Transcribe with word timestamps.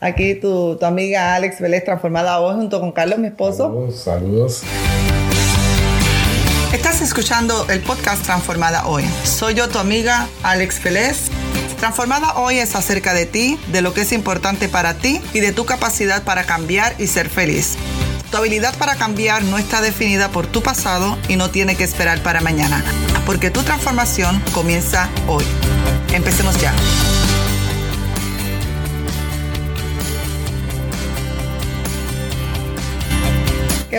Aquí 0.00 0.34
tu, 0.34 0.76
tu 0.76 0.84
amiga 0.84 1.34
Alex 1.34 1.58
Vélez, 1.58 1.82
transformada 1.82 2.38
hoy 2.38 2.54
junto 2.56 2.80
con 2.80 2.92
Carlos, 2.92 3.18
mi 3.18 3.28
esposo. 3.28 3.64
Saludos, 3.64 4.02
saludos. 4.02 4.62
Estás 6.74 7.00
escuchando 7.00 7.66
el 7.70 7.80
podcast 7.80 8.22
Transformada 8.24 8.86
Hoy. 8.86 9.06
Soy 9.24 9.54
yo, 9.54 9.70
tu 9.70 9.78
amiga 9.78 10.28
Alex 10.42 10.82
Vélez. 10.82 11.30
Transformada 11.78 12.34
Hoy 12.36 12.58
es 12.58 12.76
acerca 12.76 13.14
de 13.14 13.24
ti, 13.24 13.58
de 13.72 13.80
lo 13.80 13.94
que 13.94 14.02
es 14.02 14.12
importante 14.12 14.68
para 14.68 14.92
ti 14.92 15.18
y 15.32 15.40
de 15.40 15.52
tu 15.52 15.64
capacidad 15.64 16.24
para 16.24 16.44
cambiar 16.44 16.94
y 16.98 17.06
ser 17.06 17.30
feliz. 17.30 17.78
Tu 18.30 18.36
habilidad 18.36 18.76
para 18.76 18.96
cambiar 18.96 19.42
no 19.44 19.56
está 19.56 19.80
definida 19.80 20.28
por 20.28 20.46
tu 20.46 20.62
pasado 20.62 21.16
y 21.26 21.36
no 21.36 21.48
tiene 21.48 21.74
que 21.74 21.84
esperar 21.84 22.22
para 22.22 22.42
mañana, 22.42 22.84
porque 23.24 23.50
tu 23.50 23.62
transformación 23.62 24.42
comienza 24.52 25.08
hoy. 25.26 25.44
Empecemos 26.12 26.60
ya. 26.60 26.74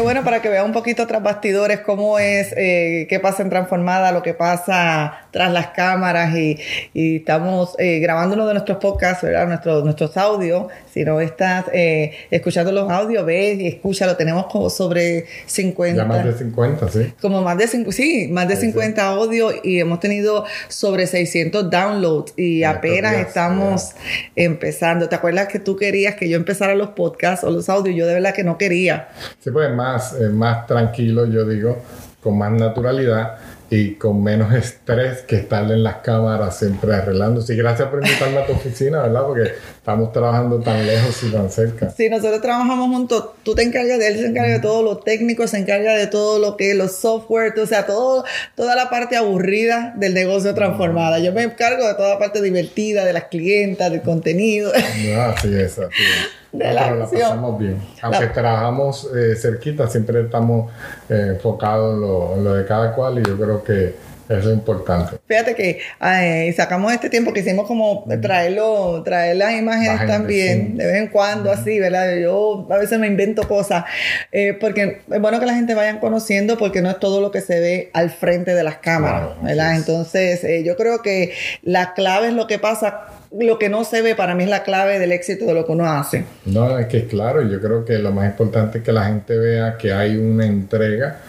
Bueno 0.01 0.23
para 0.23 0.41
que 0.41 0.49
vea 0.49 0.63
un 0.63 0.71
poquito 0.71 1.05
tras 1.07 1.21
bastidores 1.21 1.81
cómo 1.81 2.19
es, 2.19 2.53
eh, 2.55 3.05
qué 3.09 3.19
pasa 3.19 3.43
en 3.43 3.49
Transformada, 3.49 4.11
lo 4.11 4.23
que 4.23 4.33
pasa 4.33 5.27
tras 5.31 5.51
las 5.51 5.67
cámaras 5.67 6.35
y, 6.35 6.57
y 6.93 7.17
estamos 7.17 7.75
eh, 7.77 7.99
grabando 7.99 8.35
uno 8.35 8.47
de 8.47 8.53
nuestros 8.53 8.77
podcasts, 8.77 9.23
¿verdad? 9.23 9.47
Nuestro, 9.47 9.83
nuestros 9.83 10.17
audios. 10.17 10.67
Si 10.91 11.03
no 11.03 11.19
estás 11.19 11.65
eh, 11.71 12.13
escuchando 12.31 12.71
los 12.71 12.89
audios, 12.89 13.25
ve 13.25 13.53
y 13.53 13.67
escúchalo. 13.67 14.15
Tenemos 14.15 14.47
como 14.47 14.69
sobre 14.69 15.25
50. 15.45 16.01
Ya 16.01 16.07
más 16.07 16.25
de 16.25 16.33
50, 16.33 16.89
sí. 16.89 17.13
Como 17.21 17.41
más 17.41 17.57
de, 17.57 17.67
sí, 17.67 18.27
más 18.31 18.47
de 18.47 18.55
50 18.55 19.05
audios 19.07 19.53
y 19.63 19.79
hemos 19.79 19.99
tenido 19.99 20.45
sobre 20.67 21.07
600 21.07 21.69
downloads 21.69 22.33
y 22.35 22.59
Ya, 22.59 22.71
apenas 22.71 23.13
ya, 23.13 23.21
estamos 23.21 23.91
empezando. 24.35 25.09
¿Te 25.09 25.15
acuerdas 25.15 25.47
que 25.47 25.59
tú 25.59 25.75
querías 25.75 26.15
que 26.15 26.27
yo 26.27 26.37
empezara 26.37 26.75
los 26.75 26.89
podcasts 26.89 27.43
o 27.43 27.51
los 27.51 27.69
audios? 27.69 27.95
Yo 27.95 28.07
de 28.07 28.15
verdad 28.15 28.33
que 28.33 28.43
no 28.43 28.57
quería. 28.57 29.09
Sí, 29.39 29.51
pues 29.51 29.71
más, 29.71 30.13
eh, 30.13 30.29
más 30.29 30.65
tranquilo, 30.65 31.25
yo 31.25 31.45
digo, 31.45 31.77
con 32.21 32.37
más 32.37 32.51
naturalidad 32.51 33.37
y 33.71 33.95
con 33.95 34.23
menos 34.23 34.53
estrés 34.53 35.21
que 35.21 35.35
estar 35.35 35.63
en 35.71 35.83
las 35.83 35.97
cámaras 35.97 36.57
siempre 36.57 36.93
arreglando. 36.93 37.41
Sí, 37.41 37.55
gracias 37.55 37.87
por 37.89 38.03
invitarme 38.03 38.39
a 38.39 38.45
tu 38.45 38.53
oficina, 38.53 39.03
¿verdad? 39.03 39.23
Porque 39.27 39.51
estamos 39.77 40.11
trabajando 40.11 40.59
tan 40.59 40.85
lejos 40.87 41.21
y 41.23 41.31
tan 41.31 41.51
cerca. 41.51 41.91
Si 41.91 42.09
nosotros 42.09 42.41
trabajamos 42.41 42.89
juntos, 42.89 43.29
tú 43.43 43.53
te 43.53 43.61
encargas 43.61 43.99
de 43.99 44.07
él, 44.07 44.17
se 44.17 44.25
encarga 44.25 44.53
de 44.53 44.59
todo 44.59 44.81
lo 44.81 44.97
técnico, 44.97 45.45
se 45.47 45.59
encarga 45.59 45.95
de 45.95 46.07
todo 46.07 46.39
lo 46.39 46.57
que 46.57 46.71
es 46.71 46.77
los 46.77 46.95
software, 46.95 47.57
o 47.59 47.67
sea, 47.67 47.85
todo, 47.85 48.25
toda 48.55 48.75
la 48.75 48.89
parte 48.89 49.15
aburrida 49.15 49.93
del 49.97 50.15
negocio 50.15 50.55
transformada. 50.55 51.19
Yo 51.19 51.31
me 51.31 51.43
encargo 51.43 51.87
de 51.87 51.93
toda 51.93 52.09
la 52.09 52.19
parte 52.19 52.41
divertida, 52.41 53.05
de 53.05 53.13
las 53.13 53.25
clientas, 53.25 53.91
del 53.91 54.01
contenido. 54.01 54.71
No, 54.73 55.21
así 55.21 55.53
es, 55.53 55.77
así 55.77 56.03
es. 56.03 56.38
De 56.51 56.73
la 56.73 56.83
pero 56.85 56.95
la 56.97 57.03
acción. 57.03 57.21
pasamos 57.21 57.59
bien. 57.59 57.81
Aunque 58.01 58.25
La- 58.25 58.33
trabajamos 58.33 59.09
eh, 59.15 59.35
cerquita, 59.35 59.87
siempre 59.87 60.21
estamos 60.21 60.71
eh, 61.09 61.33
enfocados 61.35 61.93
en 61.95 62.01
lo, 62.01 62.35
en 62.35 62.43
lo 62.43 62.53
de 62.55 62.65
cada 62.65 62.93
cual 62.95 63.19
y 63.19 63.23
yo 63.27 63.37
creo 63.37 63.63
que 63.63 63.95
eso 64.29 64.49
es 64.51 64.55
importante. 64.55 65.17
Fíjate 65.27 65.55
que 65.55 65.79
ay, 65.99 66.53
sacamos 66.53 66.93
este 66.93 67.09
tiempo 67.09 67.33
que 67.33 67.39
hicimos 67.39 67.65
como 67.65 68.05
traerlo, 68.21 69.01
traer 69.03 69.37
las 69.37 69.53
imágenes 69.53 70.05
también, 70.05 70.67
sí. 70.73 70.77
de 70.77 70.85
vez 70.85 70.95
en 70.97 71.07
cuando, 71.07 71.51
así, 71.51 71.79
¿verdad? 71.79 72.15
Yo 72.17 72.67
a 72.69 72.77
veces 72.77 72.99
me 72.99 73.07
invento 73.07 73.47
cosas, 73.47 73.85
eh, 74.31 74.55
porque 74.61 75.01
es 75.11 75.19
bueno 75.21 75.39
que 75.39 75.47
la 75.47 75.55
gente 75.55 75.73
vayan 75.73 75.99
conociendo, 75.99 76.59
porque 76.59 76.81
no 76.83 76.91
es 76.91 76.99
todo 76.99 77.21
lo 77.21 77.31
que 77.31 77.41
se 77.41 77.59
ve 77.59 77.89
al 77.93 78.11
frente 78.11 78.53
de 78.53 78.61
las 78.63 78.77
cámaras, 78.77 79.21
Claro, 79.33 79.41
¿verdad? 79.41 79.71
es. 79.73 79.79
Entonces, 79.79 80.43
eh, 80.43 80.63
yo 80.63 80.77
creo 80.77 81.01
que 81.01 81.33
la 81.63 81.95
clave 81.95 82.27
es 82.27 82.33
lo 82.33 82.45
que 82.45 82.59
pasa, 82.59 83.07
lo 83.31 83.59
que 83.59 83.69
no 83.69 83.83
se 83.83 84.01
ve 84.01 84.15
para 84.15 84.35
mí 84.35 84.43
es 84.43 84.49
la 84.49 84.63
clave 84.63 84.99
del 84.99 85.11
éxito 85.11 85.45
de 85.45 85.53
lo 85.53 85.65
que 85.65 85.71
uno 85.71 85.85
hace. 85.85 86.25
No, 86.45 86.77
es 86.77 86.87
que 86.87 87.05
claro, 87.05 87.41
yo 87.41 87.59
creo 87.61 87.85
que 87.85 87.99
lo 87.99 88.11
más 88.11 88.27
importante 88.27 88.79
es 88.79 88.83
que 88.83 88.91
la 88.91 89.05
gente 89.05 89.37
vea 89.37 89.77
que 89.77 89.93
hay 89.93 90.17
una 90.17 90.45
entrega, 90.45 91.19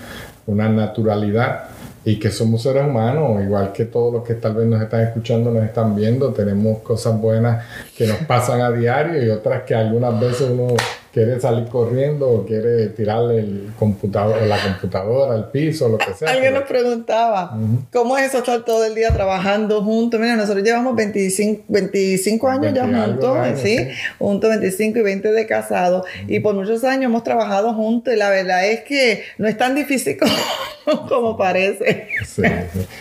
una 0.47 0.69
naturalidad 0.69 1.65
y 2.05 2.19
que 2.19 2.31
somos 2.31 2.63
seres 2.63 2.85
humanos, 2.85 3.43
igual 3.43 3.73
que 3.73 3.85
todos 3.85 4.13
los 4.13 4.25
que 4.25 4.35
tal 4.35 4.55
vez 4.55 4.67
nos 4.67 4.81
están 4.81 5.03
escuchando, 5.03 5.51
nos 5.51 5.65
están 5.65 5.95
viendo, 5.95 6.33
tenemos 6.33 6.79
cosas 6.79 7.21
buenas 7.21 7.65
que 7.97 8.07
nos 8.07 8.17
pasan 8.19 8.63
a 8.63 8.71
diario 8.71 9.23
y 9.23 9.29
otras 9.29 9.65
que 9.65 9.75
algunas 9.75 10.19
veces 10.19 10.49
uno 10.51 10.75
quiere 11.13 11.41
salir 11.41 11.67
corriendo 11.69 12.29
o 12.31 12.47
quiere 12.47 12.87
tirarle 12.89 13.41
el 13.41 13.73
computador, 13.79 14.43
la 14.43 14.59
computadora 14.63 15.35
al 15.35 15.51
piso, 15.51 15.89
lo 15.89 15.99
que 15.99 16.15
sea. 16.15 16.29
Alguien 16.31 16.53
pero- 16.53 16.61
nos 16.61 16.69
preguntaba, 16.69 17.59
¿cómo 17.93 18.17
es 18.17 18.29
eso 18.29 18.39
estar 18.39 18.65
todo 18.65 18.85
el 18.85 18.95
día 18.95 19.11
trabajando 19.13 19.83
juntos? 19.83 20.21
Mira, 20.21 20.37
nosotros 20.37 20.63
llevamos 20.65 20.95
25, 20.95 21.65
25 21.69 22.49
años 22.49 22.75
ya 22.75 22.83
20 22.83 22.97
algo 23.01 23.13
juntos, 23.13 23.37
años, 23.39 23.61
¿sí? 23.61 23.79
sí. 23.79 23.89
Juntos 24.19 24.51
25 24.51 24.99
y 24.99 25.03
20 25.03 25.33
de 25.33 25.47
casados. 25.47 26.07
Y 26.29 26.41
por 26.41 26.55
muchos 26.55 26.85
años 26.85 27.07
hemos 27.07 27.25
trabajado 27.25 27.75
juntos 27.75 28.15
y 28.15 28.17
la 28.17 28.31
verdad 28.31 28.67
es 28.67 28.81
que 28.83 29.25
no 29.39 29.49
es 29.49 29.57
tan 29.57 29.75
difícil 29.75 30.17
como, 30.85 31.09
como 31.09 31.37
parece. 31.37 32.09
Sí, 32.25 32.43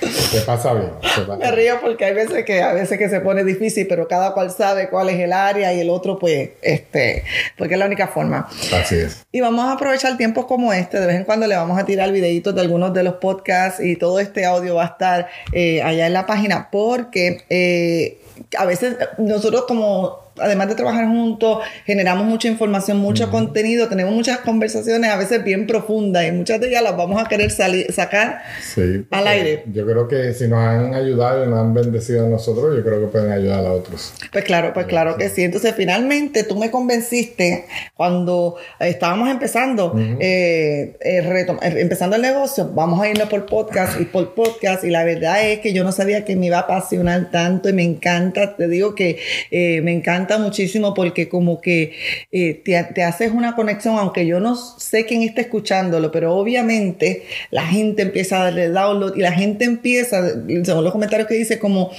sí. 0.02 0.09
Se 0.09 0.42
pasa 0.42 0.74
bien. 0.74 0.92
se 1.16 1.22
pasa 1.22 1.38
Me 1.38 1.52
río 1.52 1.75
porque 1.81 2.06
hay 2.06 2.14
veces 2.14 2.44
que 2.46 2.62
a 2.62 2.74
veces 2.74 2.98
que 2.98 3.09
se 3.09 3.19
pone 3.22 3.44
difícil, 3.44 3.86
pero 3.88 4.08
cada 4.08 4.34
cual 4.34 4.50
sabe 4.52 4.90
cuál 4.90 5.09
es 5.09 5.19
el 5.19 5.31
área 5.34 5.74
y 5.74 5.80
el 5.80 5.90
otro 5.90 6.18
pues, 6.18 6.50
este, 6.62 7.24
porque 7.58 7.75
es 7.75 7.80
la 7.80 7.86
única 7.86 7.99
forma. 8.08 8.48
Así 8.74 8.96
es. 8.96 9.26
Y 9.32 9.42
vamos 9.42 9.66
a 9.66 9.74
aprovechar 9.74 10.18
tiempos 10.18 10.46
como 10.46 10.74
este. 10.74 11.00
De 11.00 11.08
vez 11.08 11.16
en 11.16 11.24
cuando 11.24 11.48
le 11.48 11.56
vamos 11.56 11.78
a 11.78 11.86
tirar 11.86 12.12
videitos 12.12 12.56
de 12.56 12.62
algunos 12.62 12.94
de 12.94 13.04
los 13.04 13.16
podcasts 13.16 13.84
y 13.84 13.96
todo 13.96 14.20
este 14.20 14.46
audio 14.46 14.76
va 14.76 14.84
a 14.84 14.88
estar 14.88 15.28
eh, 15.52 15.82
allá 15.82 16.08
en 16.08 16.14
la 16.14 16.26
página 16.26 16.70
porque 16.72 17.44
eh, 17.50 18.20
a 18.58 18.66
veces 18.66 18.96
nosotros 19.18 19.66
como... 19.68 20.28
Además 20.41 20.69
de 20.69 20.75
trabajar 20.75 21.07
juntos, 21.07 21.59
generamos 21.85 22.25
mucha 22.25 22.47
información, 22.47 22.97
mucho 22.97 23.29
contenido, 23.29 23.88
tenemos 23.88 24.13
muchas 24.13 24.39
conversaciones 24.39 25.09
a 25.09 25.17
veces 25.17 25.44
bien 25.44 25.67
profundas 25.67 26.27
y 26.27 26.31
muchas 26.31 26.59
de 26.59 26.69
ellas 26.69 26.83
las 26.83 26.97
vamos 26.97 27.22
a 27.22 27.27
querer 27.27 27.51
salir, 27.51 27.91
sacar 27.91 28.41
Sí, 28.61 29.05
Al 29.11 29.27
aire. 29.27 29.63
Yo 29.72 29.85
creo 29.85 30.07
que 30.07 30.33
si 30.33 30.47
nos 30.47 30.59
han 30.59 30.94
ayudado 30.94 31.45
y 31.45 31.47
nos 31.47 31.59
han 31.59 31.73
bendecido 31.73 32.25
a 32.25 32.29
nosotros, 32.29 32.75
yo 32.75 32.83
creo 32.83 33.00
que 33.01 33.07
pueden 33.07 33.31
ayudar 33.31 33.66
a 33.66 33.72
otros. 33.72 34.13
Pues 34.31 34.44
claro, 34.44 34.73
pues 34.73 34.85
claro 34.88 35.17
que 35.17 35.29
sí. 35.29 35.44
Entonces, 35.44 35.73
finalmente 35.75 36.44
tú 36.44 36.56
me 36.56 36.71
convenciste 36.71 37.66
cuando 37.95 38.56
estábamos 38.79 39.29
empezando, 39.29 39.94
eh, 40.19 40.97
eh, 41.00 41.19
eh, 41.19 41.73
empezando 41.77 42.16
el 42.16 42.21
negocio, 42.21 42.69
vamos 42.73 43.01
a 43.01 43.09
irnos 43.09 43.29
por 43.29 43.45
podcast 43.45 44.00
y 44.00 44.06
por 44.06 44.33
podcast. 44.33 44.83
Y 44.83 44.89
la 44.89 45.03
verdad 45.03 45.47
es 45.47 45.59
que 45.59 45.73
yo 45.73 45.83
no 45.83 45.91
sabía 45.91 46.25
que 46.25 46.35
me 46.35 46.47
iba 46.47 46.57
a 46.57 46.61
apasionar 46.61 47.31
tanto 47.31 47.69
y 47.69 47.73
me 47.73 47.83
encanta, 47.83 48.56
te 48.56 48.67
digo 48.67 48.95
que 48.95 49.19
eh, 49.51 49.81
me 49.81 49.91
encanta 49.91 50.28
muchísimo 50.38 50.94
porque 50.94 51.28
como 51.28 51.59
que 51.62 51.94
eh, 52.31 52.62
te, 52.63 52.81
te 52.94 53.03
haces 53.03 53.31
una 53.31 53.56
conexión, 53.56 53.97
aunque 53.97 54.25
yo 54.25 54.40
no 54.40 54.56
sé 54.56 55.06
quién 55.06 55.23
está 55.23 55.41
escuchándolo, 55.41 56.12
pero 56.12 56.35
obviamente 56.35 57.23
la 57.51 57.66
gente 57.66 58.03
empieza 58.03 58.39
a 58.41 58.44
darle 58.45 58.69
download 58.69 59.16
y 59.16 59.22
la 59.22 59.31
gente 59.31 59.66
empieza, 59.66 60.22
según 60.63 60.84
los 60.84 60.91
comentarios 60.91 61.28
que 61.28 61.35
dice, 61.35 61.59
como, 61.59 61.91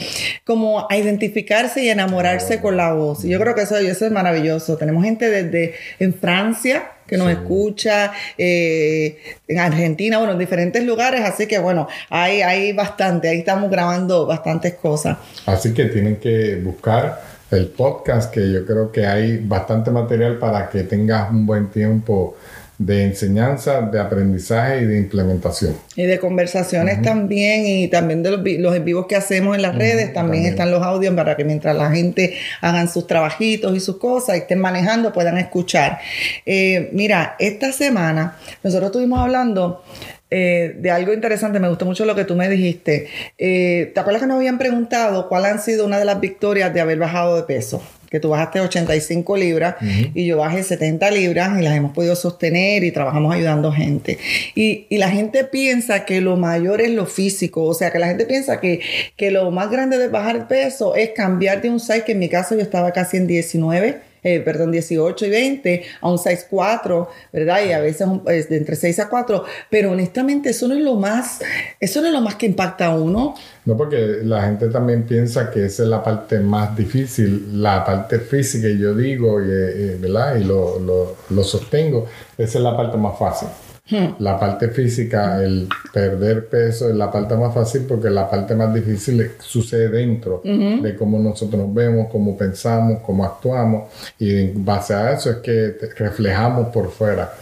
como 0.44 0.86
a 0.90 0.96
identificarse 0.96 1.82
y 1.82 1.88
enamorarse 1.88 2.60
con 2.60 2.76
la 2.76 2.92
voz. 2.92 3.24
Y 3.24 3.28
yo 3.30 3.40
creo 3.40 3.54
que 3.54 3.62
eso, 3.62 3.76
eso 3.76 4.06
es 4.06 4.12
maravilloso. 4.12 4.76
Tenemos 4.76 5.04
gente 5.04 5.28
desde 5.28 5.74
en 5.98 6.14
Francia 6.14 6.92
que 7.06 7.16
nos 7.16 7.26
Sí. 7.26 7.32
escucha, 7.32 8.12
eh, 8.38 9.18
en 9.48 9.58
Argentina, 9.58 10.18
bueno, 10.18 10.34
en 10.34 10.38
diferentes 10.38 10.84
lugares, 10.84 11.22
así 11.22 11.46
que 11.48 11.58
bueno, 11.58 11.88
hay, 12.08 12.40
hay 12.42 12.72
bastante, 12.72 13.28
ahí 13.28 13.38
estamos 13.38 13.68
grabando 13.68 14.26
bastantes 14.26 14.74
cosas. 14.74 15.18
Así 15.44 15.74
que 15.74 15.86
tienen 15.86 16.16
que 16.16 16.54
buscar 16.62 17.20
el 17.50 17.66
podcast, 17.66 18.32
que 18.32 18.50
yo 18.50 18.64
creo 18.64 18.92
que 18.92 19.06
hay 19.06 19.38
bastante 19.38 19.90
material 19.90 20.38
para 20.38 20.68
que 20.68 20.84
tengas 20.84 21.30
un 21.30 21.46
buen 21.46 21.68
tiempo 21.68 22.36
de 22.80 23.04
enseñanza, 23.04 23.82
de 23.82 24.00
aprendizaje 24.00 24.80
y 24.80 24.86
de 24.86 24.98
implementación. 24.98 25.76
Y 25.96 26.04
de 26.04 26.18
conversaciones 26.18 27.02
también, 27.02 27.66
y 27.66 27.88
también 27.88 28.22
de 28.22 28.30
los, 28.30 28.40
los 28.58 28.74
en 28.74 28.84
vivos 28.86 29.06
que 29.06 29.16
hacemos 29.16 29.54
en 29.54 29.60
las 29.60 29.74
redes, 29.74 30.14
también, 30.14 30.14
también. 30.14 30.46
están 30.46 30.70
los 30.70 30.82
audios 30.82 31.14
para 31.14 31.36
que 31.36 31.44
mientras 31.44 31.76
la 31.76 31.90
gente 31.90 32.38
hagan 32.62 32.88
sus 32.88 33.06
trabajitos 33.06 33.76
y 33.76 33.80
sus 33.80 33.98
cosas 33.98 34.36
y 34.36 34.38
estén 34.38 34.60
manejando, 34.60 35.12
puedan 35.12 35.36
escuchar. 35.36 35.98
Eh, 36.46 36.88
mira, 36.94 37.36
esta 37.38 37.70
semana 37.70 38.38
nosotros 38.62 38.86
estuvimos 38.86 39.20
hablando 39.20 39.82
eh, 40.30 40.76
de 40.78 40.90
algo 40.90 41.12
interesante, 41.12 41.58
me 41.58 41.68
gustó 41.68 41.84
mucho 41.84 42.04
lo 42.04 42.14
que 42.14 42.24
tú 42.24 42.36
me 42.36 42.48
dijiste. 42.48 43.08
Eh, 43.38 43.90
¿Te 43.92 44.00
acuerdas 44.00 44.22
que 44.22 44.28
nos 44.28 44.36
habían 44.36 44.58
preguntado 44.58 45.28
cuál 45.28 45.44
han 45.44 45.60
sido 45.60 45.86
una 45.86 45.98
de 45.98 46.04
las 46.04 46.20
victorias 46.20 46.72
de 46.72 46.80
haber 46.80 46.98
bajado 46.98 47.36
de 47.36 47.42
peso? 47.42 47.82
que 48.10 48.18
tú 48.18 48.30
bajaste 48.30 48.60
85 48.60 49.36
libras 49.36 49.76
y 50.14 50.26
yo 50.26 50.38
bajé 50.38 50.64
70 50.64 51.12
libras 51.12 51.60
y 51.60 51.62
las 51.62 51.76
hemos 51.76 51.92
podido 51.92 52.16
sostener 52.16 52.82
y 52.82 52.90
trabajamos 52.90 53.32
ayudando 53.32 53.70
gente. 53.70 54.18
Y, 54.56 54.86
y 54.88 54.98
la 54.98 55.10
gente 55.10 55.44
piensa 55.44 56.04
que 56.04 56.20
lo 56.20 56.36
mayor 56.36 56.80
es 56.80 56.90
lo 56.90 57.06
físico, 57.06 57.62
o 57.62 57.72
sea, 57.72 57.92
que 57.92 58.00
la 58.00 58.08
gente 58.08 58.26
piensa 58.26 58.60
que, 58.60 58.80
que 59.16 59.30
lo 59.30 59.52
más 59.52 59.70
grande 59.70 59.96
de 59.96 60.08
bajar 60.08 60.48
peso 60.48 60.96
es 60.96 61.10
cambiar 61.10 61.62
de 61.62 61.70
un 61.70 61.78
size, 61.78 62.02
que 62.02 62.12
en 62.12 62.18
mi 62.18 62.28
caso 62.28 62.56
yo 62.56 62.62
estaba 62.62 62.90
casi 62.90 63.16
en 63.16 63.28
19 63.28 64.09
eh, 64.22 64.40
perdón, 64.40 64.72
18 64.72 65.26
y 65.26 65.30
20 65.30 65.82
a 66.00 66.10
un 66.10 66.18
6, 66.18 66.46
4, 66.48 67.08
¿verdad? 67.32 67.64
Y 67.66 67.72
a 67.72 67.80
veces 67.80 68.08
de 68.48 68.56
entre 68.56 68.76
6 68.76 68.98
a 69.00 69.08
4, 69.08 69.44
pero 69.70 69.92
honestamente 69.92 70.50
eso 70.50 70.68
no 70.68 70.74
es 70.74 70.82
lo 70.82 70.94
más, 70.94 71.40
eso 71.78 72.00
no 72.00 72.08
es 72.08 72.12
lo 72.12 72.20
más 72.20 72.34
que 72.36 72.46
impacta 72.46 72.86
a 72.86 72.94
uno. 72.96 73.34
No, 73.64 73.76
porque 73.76 74.20
la 74.22 74.42
gente 74.42 74.68
también 74.68 75.04
piensa 75.04 75.50
que 75.50 75.66
esa 75.66 75.82
es 75.82 75.88
la 75.88 76.02
parte 76.02 76.40
más 76.40 76.76
difícil, 76.76 77.62
la 77.62 77.84
parte 77.84 78.18
física, 78.18 78.68
yo 78.68 78.94
digo, 78.94 79.40
y, 79.40 79.48
eh, 79.48 79.96
¿verdad? 80.00 80.36
Y 80.36 80.44
lo, 80.44 80.78
lo, 80.78 81.16
lo 81.30 81.44
sostengo, 81.44 82.06
esa 82.36 82.58
es 82.58 82.64
la 82.64 82.76
parte 82.76 82.96
más 82.96 83.18
fácil. 83.18 83.48
Hmm. 83.90 84.22
La 84.22 84.38
parte 84.38 84.68
física, 84.68 85.42
el 85.42 85.68
perder 85.92 86.46
peso 86.46 86.88
es 86.88 86.94
la 86.94 87.10
parte 87.10 87.36
más 87.36 87.52
fácil 87.52 87.86
porque 87.88 88.08
la 88.08 88.30
parte 88.30 88.54
más 88.54 88.72
difícil 88.72 89.32
sucede 89.40 89.88
dentro 89.88 90.42
de 90.44 90.94
cómo 90.96 91.18
nosotros 91.18 91.60
nos 91.60 91.74
vemos, 91.74 92.08
cómo 92.10 92.36
pensamos, 92.36 93.00
cómo 93.04 93.24
actuamos 93.24 93.90
y 94.18 94.36
en 94.36 94.64
base 94.64 94.94
a 94.94 95.12
eso 95.12 95.30
es 95.30 95.36
que 95.38 95.76
reflejamos 95.96 96.68
por 96.68 96.90
fuera 96.90 97.32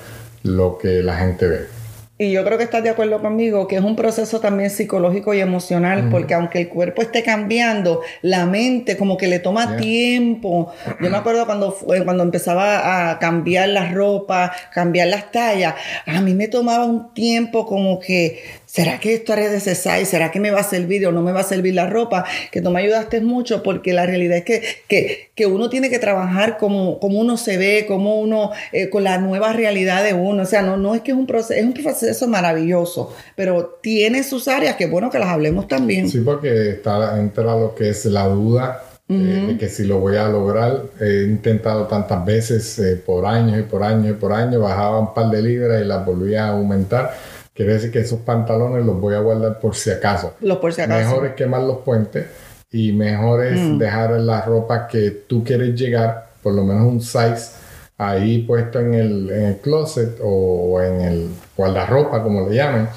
lo 0.42 0.78
que 0.78 1.02
la 1.02 1.16
gente 1.16 1.46
ve. 1.46 1.77
Y 2.20 2.32
yo 2.32 2.44
creo 2.44 2.58
que 2.58 2.64
estás 2.64 2.82
de 2.82 2.90
acuerdo 2.90 3.20
conmigo 3.20 3.68
que 3.68 3.76
es 3.76 3.82
un 3.82 3.94
proceso 3.94 4.40
también 4.40 4.70
psicológico 4.70 5.34
y 5.34 5.40
emocional, 5.40 6.08
porque 6.10 6.34
aunque 6.34 6.58
el 6.58 6.68
cuerpo 6.68 7.00
esté 7.00 7.22
cambiando, 7.22 8.00
la 8.22 8.44
mente 8.44 8.96
como 8.96 9.16
que 9.16 9.28
le 9.28 9.38
toma 9.38 9.76
tiempo. 9.76 10.72
Yo 11.00 11.10
me 11.10 11.16
acuerdo 11.16 11.46
cuando, 11.46 11.72
cuando 12.04 12.24
empezaba 12.24 13.10
a 13.12 13.20
cambiar 13.20 13.68
la 13.68 13.92
ropa, 13.92 14.52
cambiar 14.72 15.06
las 15.06 15.30
tallas, 15.30 15.74
a 16.06 16.20
mí 16.20 16.34
me 16.34 16.48
tomaba 16.48 16.86
un 16.86 17.14
tiempo 17.14 17.64
como 17.64 18.00
que 18.00 18.42
¿Será 18.68 19.00
que 19.00 19.14
esto 19.14 19.32
haré 19.32 19.48
de 19.48 19.60
size? 19.60 20.04
¿Será 20.04 20.30
que 20.30 20.40
me 20.40 20.50
va 20.50 20.60
a 20.60 20.62
servir 20.62 21.06
o 21.06 21.10
no 21.10 21.22
me 21.22 21.32
va 21.32 21.40
a 21.40 21.42
servir 21.42 21.72
la 21.72 21.86
ropa? 21.86 22.26
Que 22.52 22.60
tú 22.60 22.70
me 22.70 22.80
ayudaste 22.80 23.22
mucho 23.22 23.62
porque 23.62 23.94
la 23.94 24.04
realidad 24.04 24.36
es 24.36 24.44
que, 24.44 24.62
que, 24.86 25.30
que 25.34 25.46
uno 25.46 25.70
tiene 25.70 25.88
que 25.88 25.98
trabajar 25.98 26.58
como, 26.58 27.00
como 27.00 27.18
uno 27.18 27.38
se 27.38 27.56
ve, 27.56 27.86
como 27.88 28.20
uno, 28.20 28.50
eh, 28.72 28.90
con 28.90 29.04
la 29.04 29.16
nueva 29.16 29.54
realidad 29.54 30.04
de 30.04 30.12
uno. 30.12 30.42
O 30.42 30.46
sea, 30.46 30.60
no, 30.60 30.76
no 30.76 30.94
es 30.94 31.00
que 31.00 31.12
es 31.12 31.16
un 31.16 31.26
proceso, 31.26 31.54
es 31.54 31.64
un 31.64 31.72
proceso 31.72 32.07
maravilloso, 32.26 33.14
pero 33.36 33.78
tiene 33.82 34.22
sus 34.22 34.48
áreas 34.48 34.76
que 34.76 34.86
bueno 34.86 35.10
que 35.10 35.18
las 35.18 35.28
hablemos 35.28 35.68
también. 35.68 36.08
Sí, 36.08 36.20
porque 36.20 36.70
está, 36.70 37.18
entra 37.18 37.56
lo 37.56 37.74
que 37.74 37.90
es 37.90 38.04
la 38.06 38.26
duda 38.26 38.82
eh, 39.08 39.46
de 39.48 39.58
que 39.58 39.68
si 39.68 39.84
lo 39.84 39.98
voy 39.98 40.16
a 40.16 40.28
lograr. 40.28 40.82
He 41.00 41.24
intentado 41.24 41.86
tantas 41.86 42.24
veces 42.24 42.78
eh, 42.78 42.96
por 42.96 43.26
años 43.26 43.58
y 43.58 43.62
por 43.62 43.82
años 43.82 44.10
y 44.10 44.14
por 44.14 44.32
años, 44.32 44.60
bajaba 44.60 44.98
un 44.98 45.14
par 45.14 45.30
de 45.30 45.42
libras 45.42 45.82
y 45.82 45.84
las 45.84 46.04
volvía 46.04 46.46
a 46.46 46.48
aumentar 46.50 47.14
Quiere 47.58 47.72
decir 47.72 47.90
que 47.90 47.98
esos 47.98 48.20
pantalones 48.20 48.86
los 48.86 49.00
voy 49.00 49.16
a 49.16 49.18
guardar 49.18 49.58
por 49.58 49.74
si 49.74 49.90
acaso. 49.90 50.34
Los 50.40 50.58
por 50.58 50.72
si 50.72 50.80
acaso. 50.80 51.10
Mejor 51.10 51.26
es 51.26 51.32
quemar 51.32 51.62
los 51.62 51.78
puentes 51.78 52.26
y 52.70 52.92
mejor 52.92 53.44
es 53.44 53.58
mm. 53.58 53.78
dejar 53.78 54.10
la 54.20 54.42
ropa 54.42 54.86
que 54.86 55.10
tú 55.10 55.42
quieres 55.42 55.74
llegar, 55.74 56.28
por 56.40 56.54
lo 56.54 56.62
menos 56.62 56.84
un 56.84 57.00
size, 57.00 57.57
ahí 57.98 58.42
puesto 58.42 58.78
en 58.78 58.94
el, 58.94 59.30
en 59.30 59.44
el 59.44 59.56
closet 59.58 60.18
o 60.22 60.80
en 60.80 61.00
el 61.00 61.28
guardarropa, 61.56 62.22
como 62.22 62.48
le 62.48 62.54
llamen, 62.54 62.88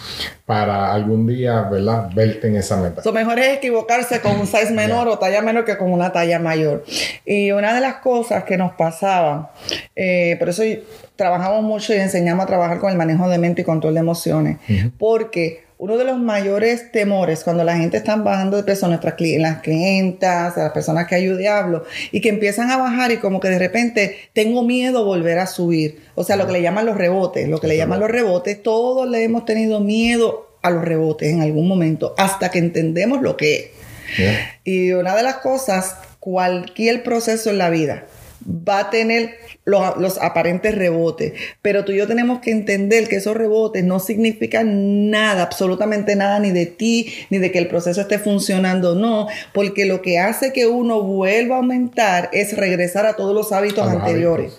para 0.46 0.94
algún 0.94 1.26
día, 1.26 1.64
¿verdad?, 1.64 2.10
verte 2.14 2.48
en 2.48 2.58
esa 2.58 2.78
meta. 2.78 3.02
Lo 3.04 3.12
mejor 3.12 3.40
es 3.40 3.58
equivocarse 3.58 4.22
con 4.22 4.40
un 4.40 4.46
size 4.46 4.72
menor 4.72 5.08
o 5.08 5.18
talla 5.18 5.42
menor 5.42 5.66
que 5.66 5.76
con 5.76 5.92
una 5.92 6.12
talla 6.12 6.38
mayor. 6.38 6.86
Y 7.26 7.52
una 7.52 7.74
de 7.74 7.82
las 7.82 7.96
cosas 7.96 8.44
que 8.44 8.58
nos 8.58 8.74
pasaba, 8.74 9.54
eh, 9.96 10.36
por 10.38 10.50
eso 10.50 10.62
trabajamos 11.16 11.64
mucho 11.64 11.94
y 11.96 11.98
enseñamos 11.98 12.44
a 12.44 12.48
trabajar 12.48 12.80
con 12.80 12.92
el 12.92 12.98
manejo 12.98 13.28
de 13.28 13.40
mente 13.40 13.64
y 13.64 13.66
control 13.66 13.96
de 13.96 14.00
emociones. 14.02 14.58
Porque 15.00 15.64
uno 15.82 15.98
de 15.98 16.06
los 16.06 16.20
mayores 16.20 16.92
temores 16.92 17.44
cuando 17.44 17.64
la 17.64 17.76
gente 17.76 17.98
está 17.98 18.16
bajando 18.16 18.56
de 18.56 18.62
peso, 18.62 18.88
nuestras 18.88 19.16
las 19.20 19.62
clientas, 19.64 20.56
las 20.56 20.72
personas 20.74 21.08
que 21.08 21.16
ayude 21.16 21.48
hablo, 21.48 21.86
y 22.12 22.22
que 22.22 22.30
empiezan 22.30 22.70
a 22.70 22.78
bajar 22.78 23.12
y 23.12 23.18
como 23.18 23.40
que 23.40 23.50
de 23.50 23.58
repente 23.58 24.16
tengo 24.32 24.62
miedo 24.62 25.00
a 25.00 25.04
volver 25.04 25.40
a 25.40 25.48
subir. 25.48 26.04
O 26.14 26.24
sea, 26.24 26.36
lo 26.36 26.46
que 26.46 26.54
le 26.54 26.62
llaman 26.62 26.86
los 26.86 26.96
rebotes, 26.96 27.50
lo 27.50 27.60
que 27.60 27.66
le 27.66 27.78
llaman 27.78 28.00
los 28.00 28.12
rebotes, 28.12 28.62
todos 28.62 29.10
le 29.10 29.24
hemos 29.24 29.44
tenido 29.44 29.80
miedo 29.80 30.56
a 30.62 30.70
los 30.70 30.86
rebotes 30.86 31.34
en 31.34 31.42
algún 31.42 31.68
momento, 31.68 32.14
hasta 32.20 32.52
que 32.52 32.60
entendemos 32.60 33.24
lo 33.24 33.36
que 33.36 33.74
es. 34.20 34.38
Y 34.64 34.92
una 34.92 35.16
de 35.16 35.24
las 35.24 35.38
cosas, 35.38 35.96
cualquier 36.20 37.02
proceso 37.02 37.50
en 37.50 37.58
la 37.58 37.72
vida, 37.72 38.06
va 38.48 38.80
a 38.80 38.90
tener 38.90 39.36
los, 39.66 40.18
aparentes 40.20 40.76
rebotes. 40.76 41.34
Pero 41.62 41.86
tú 41.86 41.92
y 41.92 41.98
yo 41.98 42.08
tenemos 42.08 42.40
que 42.40 42.52
entender 42.52 43.08
que 43.08 43.18
esos 43.18 43.36
rebotes 43.36 43.84
no 43.84 44.00
significan 44.00 45.10
nada, 45.10 45.44
absolutamente 45.44 46.16
nada, 46.16 46.40
ni 46.40 46.52
de 46.52 46.66
ti, 46.66 47.14
ni 47.30 47.38
de 47.38 47.52
que 47.52 47.60
el 47.60 47.68
proceso 47.68 48.02
esté 48.02 48.20
funcionando, 48.20 48.96
no, 48.96 49.28
porque 49.54 49.86
lo 49.86 50.02
que 50.02 50.20
hace 50.20 50.54
que 50.54 50.68
uno 50.68 51.02
vuelva 51.02 51.56
a 51.56 51.58
aumentar 51.60 52.30
es 52.34 52.56
regresar 52.56 53.06
a 53.06 53.16
todos 53.16 53.36
los 53.36 53.52
hábitos 53.52 53.88
anteriores. 53.88 54.58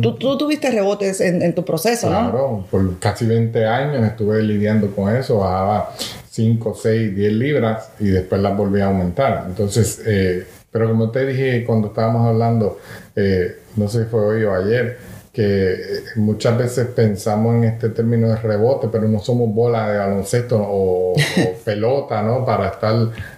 Tú, 0.00 0.14
tú, 0.14 0.38
tuviste 0.38 0.70
rebotes 0.70 1.20
en, 1.20 1.54
tu 1.54 1.64
proceso, 1.64 2.08
¿no? 2.08 2.30
Claro, 2.30 2.66
por 2.70 2.98
casi 2.98 3.26
20 3.26 3.66
años 3.66 4.02
estuve 4.04 4.42
lidiando 4.42 4.90
con 4.94 5.14
eso, 5.14 5.38
bajaba 5.38 5.94
5, 6.30 6.74
6, 6.82 7.14
10 7.14 7.32
libras 7.34 7.90
y 8.00 8.06
después 8.06 8.40
las 8.40 8.56
volví 8.56 8.80
a 8.80 8.86
aumentar. 8.86 9.44
Entonces, 9.46 10.02
eh, 10.06 10.46
pero 10.74 10.88
como 10.88 11.08
te 11.12 11.24
dije 11.24 11.64
cuando 11.64 11.86
estábamos 11.86 12.26
hablando, 12.26 12.80
eh, 13.14 13.58
no 13.76 13.86
sé 13.86 14.02
si 14.02 14.10
fue 14.10 14.20
hoy 14.22 14.42
o 14.42 14.52
ayer, 14.52 14.98
que 15.32 15.72
eh, 15.72 15.76
muchas 16.16 16.58
veces 16.58 16.88
pensamos 16.88 17.54
en 17.54 17.62
este 17.62 17.90
término 17.90 18.26
de 18.26 18.34
rebote, 18.34 18.88
pero 18.90 19.06
no 19.06 19.20
somos 19.20 19.54
bola 19.54 19.88
de 19.88 19.98
baloncesto 19.98 20.60
o, 20.60 21.14
pelota, 21.64 22.22
¿no? 22.22 22.44
Para 22.44 22.70
estar 22.70 22.92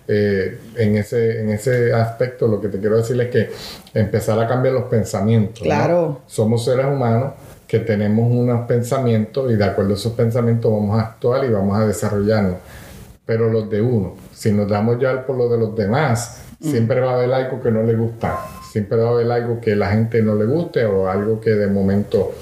eh, 0.09 0.61
en, 0.77 0.97
ese, 0.97 1.43
en 1.43 1.51
ese 1.51 1.93
aspecto, 1.93 2.49
lo 2.49 2.59
que 2.59 2.69
te 2.69 2.81
quiero 2.81 2.97
decir 2.97 3.21
es 3.21 3.29
que 3.29 3.51
empezar 3.93 4.41
a 4.41 4.49
cambiar 4.49 4.73
los 4.73 4.85
pensamientos. 4.85 5.63
Claro. 5.63 6.23
Somos 6.27 6.65
seres 6.65 6.87
humanos 6.87 7.35
que 7.67 7.81
tenemos 7.81 8.33
unos 8.33 8.67
pensamientos 8.67 9.53
y 9.53 9.57
de 9.57 9.65
acuerdo 9.65 9.91
a 9.91 9.97
esos 9.97 10.15
pensamientos 10.15 10.73
vamos 10.73 10.99
a 10.99 11.03
actuar 11.03 11.45
y 11.45 11.51
vamos 11.51 11.77
a 11.79 11.87
desarrollarnos. 11.87 12.57
Pero 13.27 13.51
los 13.51 13.69
de 13.69 13.83
uno, 13.83 14.15
si 14.33 14.53
nos 14.53 14.67
damos 14.67 14.99
ya 14.99 15.27
por 15.27 15.37
lo 15.37 15.51
de 15.51 15.59
los 15.59 15.77
demás, 15.77 16.46
Siempre 16.61 17.01
va 17.01 17.13
a 17.13 17.15
haber 17.17 17.33
algo 17.33 17.63
que 17.63 17.71
no 17.71 17.83
le 17.83 17.95
gusta, 17.95 18.39
siempre 18.73 18.97
va 18.99 19.09
a 19.09 19.13
haber 19.13 19.31
algo 19.31 19.61
que 19.61 19.77
la 19.77 19.91
gente 19.91 20.23
no 20.23 20.35
le 20.35 20.47
guste 20.47 20.85
o 20.87 21.09
algo 21.09 21.41
que 21.41 21.51
de 21.51 21.67
momento 21.67 22.35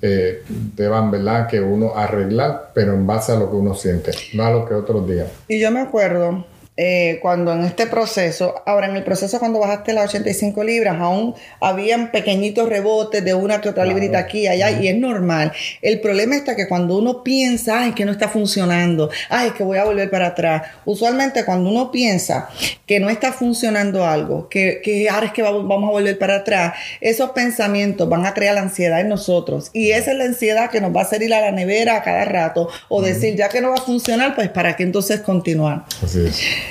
eh, 0.00 0.42
deban, 0.48 1.10
¿verdad? 1.10 1.46
Que 1.46 1.60
uno 1.60 1.92
arreglar, 1.96 2.70
pero 2.74 2.94
en 2.94 3.06
base 3.06 3.32
a 3.32 3.36
lo 3.36 3.50
que 3.50 3.56
uno 3.56 3.74
siente, 3.74 4.12
no 4.34 4.44
a 4.44 4.50
lo 4.50 4.66
que 4.66 4.74
otros 4.74 5.08
digan. 5.08 5.26
Y 5.48 5.60
yo 5.60 5.70
me 5.70 5.80
acuerdo 5.80 6.44
eh, 6.80 7.18
cuando 7.20 7.52
en 7.52 7.64
este 7.64 7.88
proceso, 7.88 8.62
ahora 8.64 8.86
en 8.86 8.94
el 8.94 9.02
proceso 9.02 9.40
cuando 9.40 9.58
bajaste 9.58 9.92
las 9.92 10.10
85 10.10 10.62
libras, 10.62 10.96
aún 11.00 11.34
habían 11.60 12.12
pequeñitos 12.12 12.68
rebotes 12.68 13.24
de 13.24 13.34
una 13.34 13.60
que 13.60 13.70
otra 13.70 13.84
librita 13.84 14.18
aquí 14.18 14.42
y 14.42 14.46
allá, 14.46 14.70
y 14.70 14.86
es 14.86 14.96
normal. 14.96 15.50
El 15.82 16.00
problema 16.00 16.36
está 16.36 16.54
que 16.54 16.68
cuando 16.68 16.96
uno 16.96 17.24
piensa, 17.24 17.80
ay, 17.80 17.92
que 17.94 18.04
no 18.04 18.12
está 18.12 18.28
funcionando, 18.28 19.10
ay, 19.28 19.50
que 19.56 19.64
voy 19.64 19.78
a 19.78 19.84
volver 19.84 20.08
para 20.08 20.28
atrás. 20.28 20.68
Usualmente 20.84 21.44
cuando 21.44 21.68
uno 21.68 21.90
piensa 21.90 22.48
que 22.86 23.00
no 23.00 23.10
está 23.10 23.32
funcionando 23.32 24.06
algo, 24.06 24.48
que, 24.48 24.80
que 24.80 25.08
ahora 25.08 25.26
es 25.26 25.32
que 25.32 25.42
vamos 25.42 25.88
a 25.88 25.90
volver 25.90 26.16
para 26.16 26.36
atrás, 26.36 26.74
esos 27.00 27.30
pensamientos 27.30 28.08
van 28.08 28.24
a 28.24 28.34
crear 28.34 28.54
la 28.54 28.60
ansiedad 28.60 29.00
en 29.00 29.08
nosotros. 29.08 29.70
Y 29.72 29.90
esa 29.90 30.12
es 30.12 30.16
la 30.16 30.26
ansiedad 30.26 30.70
que 30.70 30.80
nos 30.80 30.94
va 30.94 31.00
a 31.00 31.04
hacer 31.04 31.22
ir 31.22 31.34
a 31.34 31.40
la 31.40 31.50
nevera 31.50 31.96
a 31.96 32.02
cada 32.04 32.24
rato 32.24 32.68
o 32.88 33.02
decir, 33.02 33.34
ya 33.34 33.48
que 33.48 33.60
no 33.60 33.70
va 33.70 33.78
a 33.78 33.80
funcionar, 33.80 34.36
pues 34.36 34.48
para 34.48 34.76
qué 34.76 34.84
entonces 34.84 35.22
continuar. 35.22 35.84
Así 36.04 36.24
es. 36.24 36.67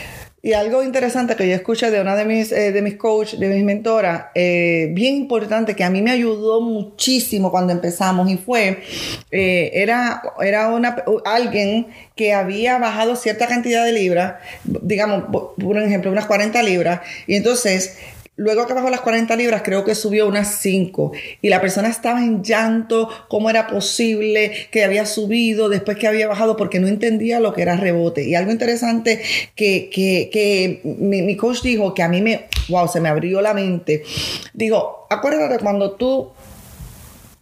Y 0.47 0.53
algo 0.53 0.81
interesante 0.81 1.35
que 1.35 1.45
yo 1.45 1.55
escuché 1.55 1.91
de 1.91 1.99
una 1.99 2.15
de 2.15 2.23
mis, 2.23 2.53
eh, 2.53 2.71
de 2.71 2.81
mis 2.81 2.95
coaches, 2.95 3.37
de 3.37 3.49
mis 3.49 3.65
mentoras, 3.65 4.27
eh, 4.33 4.87
bien 4.93 5.15
importante, 5.15 5.75
que 5.75 5.83
a 5.83 5.89
mí 5.89 6.01
me 6.01 6.11
ayudó 6.11 6.61
muchísimo 6.61 7.51
cuando 7.51 7.73
empezamos, 7.73 8.29
y 8.29 8.37
fue, 8.37 8.81
eh, 9.29 9.71
era, 9.73 10.21
era 10.41 10.69
una, 10.69 11.03
alguien 11.25 11.87
que 12.15 12.33
había 12.33 12.77
bajado 12.77 13.17
cierta 13.17 13.45
cantidad 13.45 13.83
de 13.83 13.91
libras, 13.91 14.35
digamos, 14.63 15.25
por 15.29 15.77
ejemplo, 15.77 16.13
unas 16.13 16.27
40 16.27 16.63
libras, 16.63 17.01
y 17.27 17.35
entonces 17.35 17.97
Luego 18.37 18.67
que 18.67 18.73
bajó 18.73 18.91
las 18.91 19.01
40 19.01 19.35
libras, 19.35 19.63
creo 19.63 19.83
que 19.83 19.95
subió 19.95 20.27
unas 20.27 20.59
5. 20.59 21.11
Y 21.41 21.49
la 21.49 21.59
persona 21.59 21.87
estaba 21.87 22.19
en 22.19 22.43
llanto, 22.43 23.09
cómo 23.29 23.49
era 23.49 23.65
posible 23.65 24.51
que 24.69 24.83
había 24.83 25.07
subido 25.07 25.69
después 25.69 25.97
que 25.97 26.07
había 26.07 26.27
bajado, 26.27 26.55
porque 26.55 26.79
no 26.79 26.87
entendía 26.87 27.39
lo 27.39 27.55
que 27.55 27.63
era 27.63 27.75
rebote. 27.75 28.27
Y 28.27 28.35
algo 28.35 28.51
interesante 28.51 29.23
que, 29.55 29.89
que, 29.91 30.29
que 30.31 30.81
mi, 30.83 31.23
mi, 31.23 31.35
coach 31.35 31.63
dijo, 31.63 31.95
que 31.95 32.03
a 32.03 32.09
mí 32.09 32.21
me, 32.21 32.45
wow, 32.69 32.87
se 32.87 33.01
me 33.01 33.09
abrió 33.09 33.41
la 33.41 33.55
mente. 33.55 34.03
Digo, 34.53 35.07
acuérdate 35.09 35.57
cuando 35.57 35.93
tú 35.93 36.31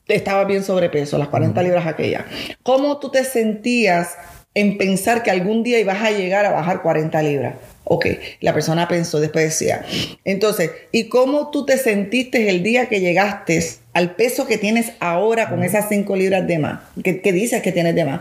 estabas 0.08 0.48
bien 0.48 0.64
sobrepeso, 0.64 1.18
las 1.18 1.28
40 1.28 1.62
libras 1.62 1.88
aquellas. 1.88 2.24
¿Cómo 2.64 3.00
tú 3.00 3.12
te 3.12 3.26
sentías 3.26 4.16
en 4.54 4.78
pensar 4.78 5.24
que 5.24 5.32
algún 5.32 5.62
día 5.62 5.78
ibas 5.78 6.02
a 6.02 6.12
llegar 6.12 6.46
a 6.46 6.52
bajar 6.52 6.82
40 6.82 7.22
libras? 7.22 7.56
Ok, 7.86 8.08
la 8.42 8.54
persona 8.54 8.88
pensó, 8.88 9.20
después 9.20 9.46
decía. 9.46 9.86
Entonces, 10.24 10.72
¿y 10.92 11.08
cómo 11.08 11.52
tú 11.52 11.66
te 11.66 11.78
sentiste 11.78 12.50
el 12.50 12.64
día 12.64 12.88
que 12.88 13.00
llegaste 13.00 13.64
al 13.96 14.16
peso 14.16 14.46
que 14.46 14.58
tienes 14.58 14.92
ahora 15.00 15.50
con 15.50 15.64
esas 15.64 15.88
5 15.88 16.16
libras 16.18 16.46
de 16.46 16.60
más, 16.60 16.82
que, 17.02 17.32
dices 17.32 17.62
que 17.62 17.72
tienes 17.72 17.96
de 17.96 18.04
más. 18.04 18.20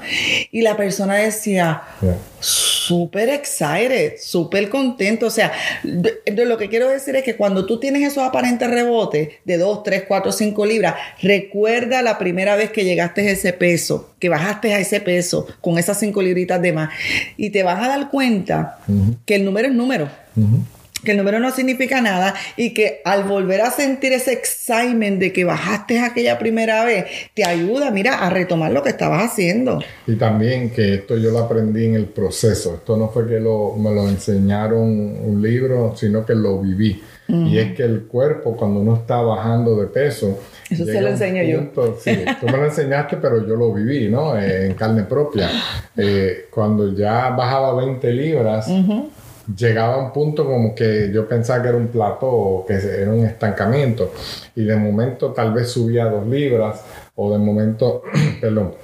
Y 0.52 0.62
la 0.62 0.76
persona 0.76 1.16
decía, 1.16 1.82
súper 2.86 3.28
excited, 3.28 4.14
súper 4.18 4.68
contento. 4.68 5.26
O 5.26 5.30
sea, 5.30 5.52
lo 5.82 6.58
que 6.58 6.68
quiero 6.68 6.88
decir 6.88 7.16
es 7.16 7.24
que 7.24 7.36
cuando 7.36 7.66
tú 7.66 7.80
tienes 7.80 8.02
esos 8.02 8.22
aparentes 8.22 8.68
rebotes 8.68 9.28
de 9.44 9.58
2, 9.58 9.82
3, 9.82 10.04
4, 10.06 10.32
5 10.32 10.66
libras, 10.66 10.94
recuerda 11.20 12.02
la 12.02 12.18
primera 12.18 12.56
vez 12.56 12.70
que 12.70 12.84
llegaste 12.84 13.28
a 13.28 13.30
ese 13.32 13.52
peso, 13.52 14.14
que 14.18 14.28
bajaste 14.28 14.74
a 14.74 14.78
ese 14.78 15.00
peso 15.00 15.46
con 15.60 15.78
esas 15.78 15.98
5 15.98 16.22
libritas 16.22 16.60
de 16.60 16.72
más. 16.72 16.90
Y 17.36 17.50
te 17.50 17.62
vas 17.62 17.82
a 17.82 17.88
dar 17.88 18.10
cuenta 18.10 18.78
que 19.24 19.36
el 19.36 19.44
número 19.44 19.68
es 19.68 19.74
número 19.74 20.08
que 21.04 21.12
el 21.12 21.18
número 21.18 21.38
no 21.40 21.50
significa 21.50 22.00
nada 22.00 22.34
y 22.56 22.74
que 22.74 23.00
al 23.04 23.24
volver 23.24 23.60
a 23.60 23.70
sentir 23.70 24.12
ese 24.12 24.32
excitement 24.32 25.18
de 25.20 25.32
que 25.32 25.44
bajaste 25.44 26.00
aquella 26.00 26.38
primera 26.38 26.84
vez, 26.84 27.06
te 27.34 27.44
ayuda, 27.44 27.90
mira, 27.90 28.18
a 28.18 28.30
retomar 28.30 28.72
lo 28.72 28.82
que 28.82 28.90
estabas 28.90 29.32
haciendo. 29.32 29.80
Y 30.06 30.16
también 30.16 30.70
que 30.70 30.94
esto 30.94 31.16
yo 31.16 31.30
lo 31.30 31.40
aprendí 31.40 31.86
en 31.86 31.94
el 31.94 32.06
proceso. 32.06 32.74
Esto 32.76 32.96
no 32.96 33.08
fue 33.08 33.26
que 33.28 33.40
lo, 33.40 33.74
me 33.76 33.94
lo 33.94 34.08
enseñaron 34.08 34.82
un 34.82 35.40
libro, 35.42 35.94
sino 35.96 36.24
que 36.24 36.34
lo 36.34 36.60
viví. 36.60 37.02
Y 37.26 37.56
es 37.56 37.74
que 37.74 37.84
el 37.84 38.02
cuerpo, 38.02 38.54
cuando 38.54 38.80
uno 38.80 38.96
está 38.96 39.16
bajando 39.16 39.76
de 39.80 39.86
peso, 39.86 40.38
eso 40.68 40.84
se 40.84 41.00
lo 41.00 41.08
enseño 41.08 41.42
yo. 41.42 41.94
Sí, 41.98 42.18
tú 42.38 42.46
me 42.46 42.58
lo 42.58 42.66
enseñaste, 42.66 43.16
pero 43.16 43.46
yo 43.46 43.56
lo 43.56 43.72
viví, 43.72 44.08
¿no? 44.08 44.36
Eh, 44.36 44.66
en 44.66 44.74
carne 44.74 45.04
propia. 45.04 45.48
Eh, 45.96 46.48
cuando 46.50 46.94
ya 46.94 47.30
bajaba 47.30 47.74
20 47.76 48.12
libras, 48.12 48.68
llegaba 49.56 49.94
a 49.94 49.98
un 49.98 50.12
punto 50.12 50.44
como 50.44 50.74
que 50.74 51.10
yo 51.12 51.28
pensaba 51.28 51.62
que 51.62 51.68
era 51.68 51.78
un 51.78 51.88
plató 51.88 52.26
o 52.26 52.66
que 52.66 52.74
era 52.74 53.10
un 53.10 53.24
estancamiento. 53.24 54.12
Y 54.54 54.64
de 54.64 54.76
momento 54.76 55.32
tal 55.32 55.52
vez 55.52 55.70
subía 55.70 56.06
dos 56.06 56.26
libras 56.26 56.82
o 57.14 57.32
de 57.32 57.38
momento, 57.38 58.02
perdón, 58.40 58.74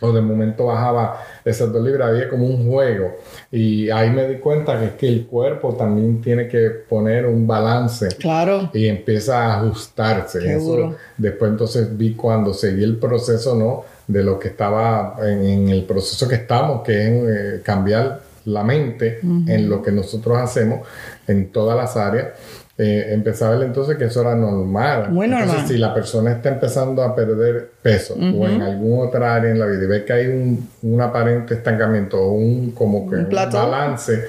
o 0.00 0.12
de 0.12 0.20
momento 0.20 0.66
bajaba 0.66 1.22
esas 1.44 1.72
dos 1.72 1.82
libras, 1.82 2.10
había 2.10 2.28
como 2.28 2.46
un 2.46 2.70
juego. 2.70 3.16
Y 3.50 3.88
ahí 3.90 4.10
me 4.10 4.28
di 4.28 4.36
cuenta 4.36 4.78
que 4.78 4.86
es 4.86 4.92
que 4.92 5.08
el 5.08 5.26
cuerpo 5.26 5.74
también 5.74 6.20
tiene 6.20 6.48
que 6.48 6.68
poner 6.88 7.26
un 7.26 7.46
balance 7.46 8.08
claro. 8.18 8.70
y 8.74 8.88
empieza 8.88 9.44
a 9.44 9.60
ajustarse. 9.60 10.40
Después 11.16 11.50
entonces 11.50 11.96
vi 11.96 12.14
cuando 12.14 12.52
seguí 12.52 12.84
el 12.84 12.96
proceso 12.96 13.54
no 13.54 13.84
de 14.06 14.22
lo 14.22 14.38
que 14.38 14.48
estaba 14.48 15.16
en, 15.22 15.68
el 15.68 15.84
proceso 15.84 16.28
que 16.28 16.36
estamos 16.36 16.82
que 16.82 16.92
es 16.92 17.56
eh, 17.56 17.60
cambiar 17.64 18.20
la 18.46 18.64
mente 18.64 19.20
en 19.22 19.68
lo 19.68 19.82
que 19.82 19.92
nosotros 19.92 20.38
hacemos 20.38 20.86
en 21.26 21.52
todas 21.52 21.76
las 21.76 21.96
áreas, 21.96 22.28
eh, 22.78 23.06
empezaba 23.12 23.56
ver 23.56 23.68
entonces 23.68 23.96
que 23.96 24.04
eso 24.04 24.20
era 24.20 24.34
normal. 24.34 25.10
Muy 25.10 25.26
normal. 25.26 25.48
Entonces, 25.48 25.68
si 25.68 25.78
la 25.78 25.94
persona 25.94 26.32
está 26.32 26.50
empezando 26.50 27.02
a 27.02 27.14
perder 27.14 27.70
peso 27.80 28.14
o 28.14 28.46
en 28.46 28.60
alguna 28.60 29.08
otra 29.08 29.34
área 29.34 29.50
en 29.50 29.58
la 29.58 29.66
vida 29.66 29.84
y 29.84 29.86
ve 29.86 30.04
que 30.04 30.12
hay 30.12 30.26
un, 30.26 30.68
un 30.82 31.00
aparente 31.00 31.54
estancamiento 31.54 32.20
o 32.20 32.32
un 32.32 32.72
como 32.72 33.08
que 33.08 33.16
un, 33.16 33.30
balance, 33.30 34.24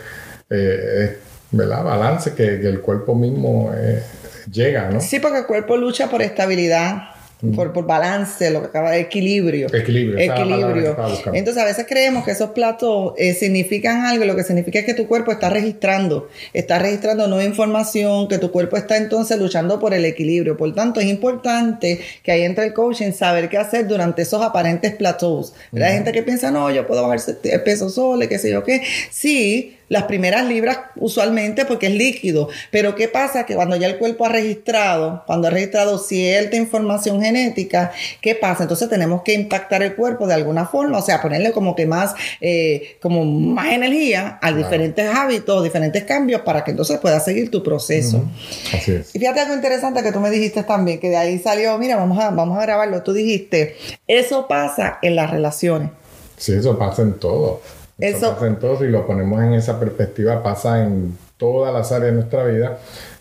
eh, 0.49 1.17
¿verdad? 1.51 1.83
Balance 1.83 2.33
que, 2.33 2.55
el 2.67 2.79
cuerpo 2.79 3.15
mismo 3.15 3.71
eh, 3.75 4.01
llega, 4.49 4.89
¿no? 4.91 5.01
Sí, 5.01 5.19
porque 5.19 5.39
el 5.39 5.45
cuerpo 5.45 5.75
lucha 5.75 6.09
por 6.09 6.21
estabilidad 6.21 7.16
por, 7.55 7.71
por, 7.71 7.85
balance, 7.85 8.49
lo 8.49 8.61
que 8.61 8.67
acaba 8.67 8.91
de 8.91 8.99
equilibrio. 8.99 9.67
Equilibrio. 9.73 10.17
Equilibrio. 10.17 10.97
Entonces 11.33 11.61
a 11.61 11.65
veces 11.65 11.85
creemos 11.87 12.25
que 12.25 12.31
esos 12.31 12.49
platos 12.51 13.13
eh, 13.17 13.33
significan 13.33 14.05
algo, 14.05 14.25
lo 14.25 14.35
que 14.35 14.43
significa 14.43 14.79
es 14.79 14.85
que 14.85 14.95
tu 14.95 15.07
cuerpo 15.07 15.31
está 15.31 15.49
registrando, 15.49 16.29
está 16.53 16.79
registrando 16.79 17.27
nueva 17.27 17.43
información, 17.43 18.27
que 18.27 18.39
tu 18.39 18.51
cuerpo 18.51 18.75
está 18.75 18.97
entonces 18.97 19.37
luchando 19.37 19.79
por 19.79 19.93
el 19.93 20.05
equilibrio. 20.05 20.57
Por 20.57 20.73
tanto, 20.73 20.99
es 20.99 21.05
importante 21.05 21.99
que 22.23 22.31
ahí 22.31 22.41
entre 22.41 22.65
el 22.65 22.73
coaching, 22.73 23.11
saber 23.11 23.49
qué 23.49 23.57
hacer 23.57 23.87
durante 23.87 24.23
esos 24.23 24.41
aparentes 24.41 24.95
platos. 24.95 25.53
Hay 25.73 25.93
gente 25.93 26.11
que 26.11 26.23
piensa, 26.23 26.49
no, 26.49 26.71
yo 26.71 26.87
puedo 26.87 27.07
bajar 27.07 27.19
peso 27.63 27.89
solo, 27.89 28.27
qué 28.27 28.39
sé 28.39 28.49
yo 28.49 28.63
qué. 28.63 28.81
Sí, 29.11 29.76
las 29.89 30.03
primeras 30.03 30.45
libras 30.45 30.79
usualmente 30.95 31.65
porque 31.65 31.87
es 31.87 31.93
líquido. 31.93 32.49
Pero 32.71 32.95
¿qué 32.95 33.07
pasa? 33.07 33.45
Que 33.45 33.55
cuando 33.55 33.75
ya 33.75 33.87
el 33.87 33.97
cuerpo 33.97 34.25
ha 34.25 34.29
registrado, 34.29 35.23
cuando 35.25 35.47
ha 35.47 35.51
registrado 35.51 35.97
cierta 35.97 36.55
información 36.55 37.21
genética, 37.21 37.91
¿qué 38.21 38.35
pasa? 38.35 38.63
Entonces 38.63 38.89
tenemos 38.89 39.21
que 39.23 39.33
impactar 39.33 39.83
el 39.83 39.95
cuerpo 39.95 40.27
de 40.27 40.33
alguna 40.33 40.65
forma, 40.65 40.97
o 40.97 41.01
sea, 41.01 41.21
ponerle 41.21 41.51
como 41.51 41.75
que 41.75 41.85
más, 41.85 42.15
eh, 42.41 42.97
como 43.01 43.23
más 43.25 43.71
energía 43.71 44.39
a 44.41 44.51
diferentes 44.51 45.09
hábitos, 45.13 45.63
diferentes 45.63 46.03
cambios 46.03 46.41
para 46.41 46.63
que 46.63 46.71
entonces 46.71 46.99
pueda 46.99 47.19
seguir 47.19 47.49
tu 47.49 47.63
proceso. 47.63 48.25
Así 48.73 48.93
es. 48.93 49.15
Y 49.15 49.19
fíjate 49.19 49.41
algo 49.41 49.55
interesante 49.55 50.03
que 50.03 50.11
tú 50.11 50.19
me 50.19 50.29
dijiste 50.29 50.63
también, 50.63 50.99
que 50.99 51.09
de 51.09 51.17
ahí 51.17 51.39
salió, 51.39 51.77
mira, 51.77 51.95
vamos 51.95 52.19
a, 52.19 52.29
vamos 52.31 52.57
a 52.57 52.61
grabarlo. 52.61 53.03
Tú 53.03 53.13
dijiste, 53.13 53.75
eso 54.07 54.47
pasa 54.47 54.99
en 55.01 55.15
las 55.15 55.31
relaciones. 55.31 55.89
Sí, 56.37 56.53
eso 56.53 56.77
pasa 56.77 57.01
en 57.01 57.13
todo. 57.13 57.61
Eso, 57.97 58.33
pasa 58.33 58.47
en 58.47 58.59
todo, 58.59 58.77
si 58.77 58.87
lo 58.87 59.07
ponemos 59.07 59.41
en 59.41 59.53
esa 59.53 59.79
perspectiva, 59.79 60.43
pasa 60.43 60.83
en 60.83 61.17
todas 61.37 61.73
las 61.73 61.91
áreas 61.91 62.11
de 62.11 62.17
nuestra 62.17 62.43
vida. 62.43 62.77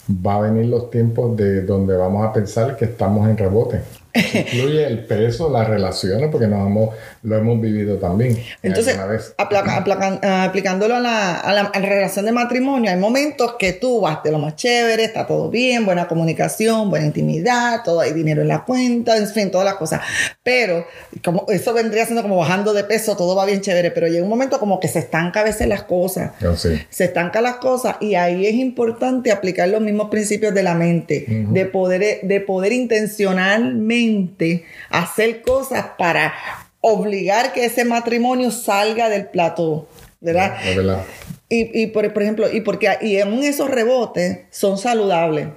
Va 0.09 0.37
a 0.37 0.41
venir 0.41 0.67
los 0.67 0.91
tiempos 0.91 1.37
de 1.37 1.63
donde 1.63 1.97
vamos 1.97 2.25
a 2.25 2.33
pensar 2.33 2.77
que 2.77 2.85
estamos 2.85 3.29
en 3.29 3.37
rebote. 3.37 3.81
Incluye 4.17 4.87
el 4.87 5.05
peso, 5.05 5.51
las 5.51 5.69
relaciones, 5.69 6.29
porque 6.31 6.47
nos 6.47 6.67
hemos, 6.67 6.95
lo 7.23 7.37
hemos 7.37 7.61
vivido 7.61 7.97
también. 7.99 8.37
Entonces, 8.63 8.99
aplicándolo 9.37 10.97
a 10.97 11.01
la, 11.01 11.71
relación 11.75 12.25
de 12.25 12.33
matrimonio, 12.33 12.91
hay 12.91 12.97
momentos 12.97 13.55
que 13.59 13.73
tú 13.73 14.01
vas 14.01 14.23
de 14.23 14.33
lo 14.33 14.39
más 14.39 14.57
chévere, 14.57 15.05
está 15.05 15.27
todo 15.27 15.51
bien, 15.51 15.85
buena 15.85 16.09
comunicación, 16.09 16.91
buena 16.91 17.07
intimidad, 17.07 17.83
todo 17.85 18.01
hay 18.01 18.13
dinero 18.13 18.43
en 18.43 18.49
la 18.49 18.65
cuenta, 18.65 19.17
en 19.17 19.29
fin, 19.29 19.51
todas 19.51 19.65
las 19.65 19.75
cosas. 19.75 20.01
Pero 20.43 20.87
como 21.25 21.47
eso 21.49 21.73
vendría 21.75 22.05
siendo 22.05 22.23
como 22.23 22.37
bajando 22.37 22.73
de 22.73 22.85
peso, 22.85 23.17
todo 23.17 23.37
va 23.37 23.45
bien 23.45 23.61
chévere, 23.61 23.91
pero 23.91 24.07
llega 24.07 24.23
un 24.23 24.31
momento 24.31 24.59
como 24.59 24.81
que 24.81 24.89
se 24.89 25.01
estanca 25.01 25.41
a 25.41 25.45
veces 25.45 25.69
las 25.69 25.83
cosas. 25.85 26.33
Oh, 26.45 26.57
se 26.57 27.05
estanca 27.05 27.41
las 27.41 27.57
cosas 27.57 27.97
y 28.01 28.15
ahí 28.15 28.47
es 28.47 28.55
importante 28.55 29.31
aplicar 29.31 29.69
los 29.69 29.81
mismos 29.81 30.11
principios 30.11 30.55
de 30.55 30.63
la 30.63 30.75
mente, 30.75 31.25
de 31.29 31.67
poder 31.67 32.21
de 32.23 32.41
poder 32.41 32.73
intencionalmente 32.73 34.06
hacer 34.91 35.43
cosas 35.43 35.87
para 35.99 36.35
obligar 36.81 37.53
que 37.53 37.65
ese 37.65 37.85
matrimonio 37.85 38.51
salga 38.51 39.09
del 39.09 39.27
plato, 39.27 39.89
¿verdad? 40.21 40.57
Y, 41.49 41.87
por, 41.89 42.05
ejemplo, 42.05 42.53
y 42.53 42.61
porque 42.61 42.99
y 43.01 43.17
en 43.17 43.43
esos 43.43 43.71
rebotes 43.71 44.41
son 44.51 44.79
saludables. 44.79 45.49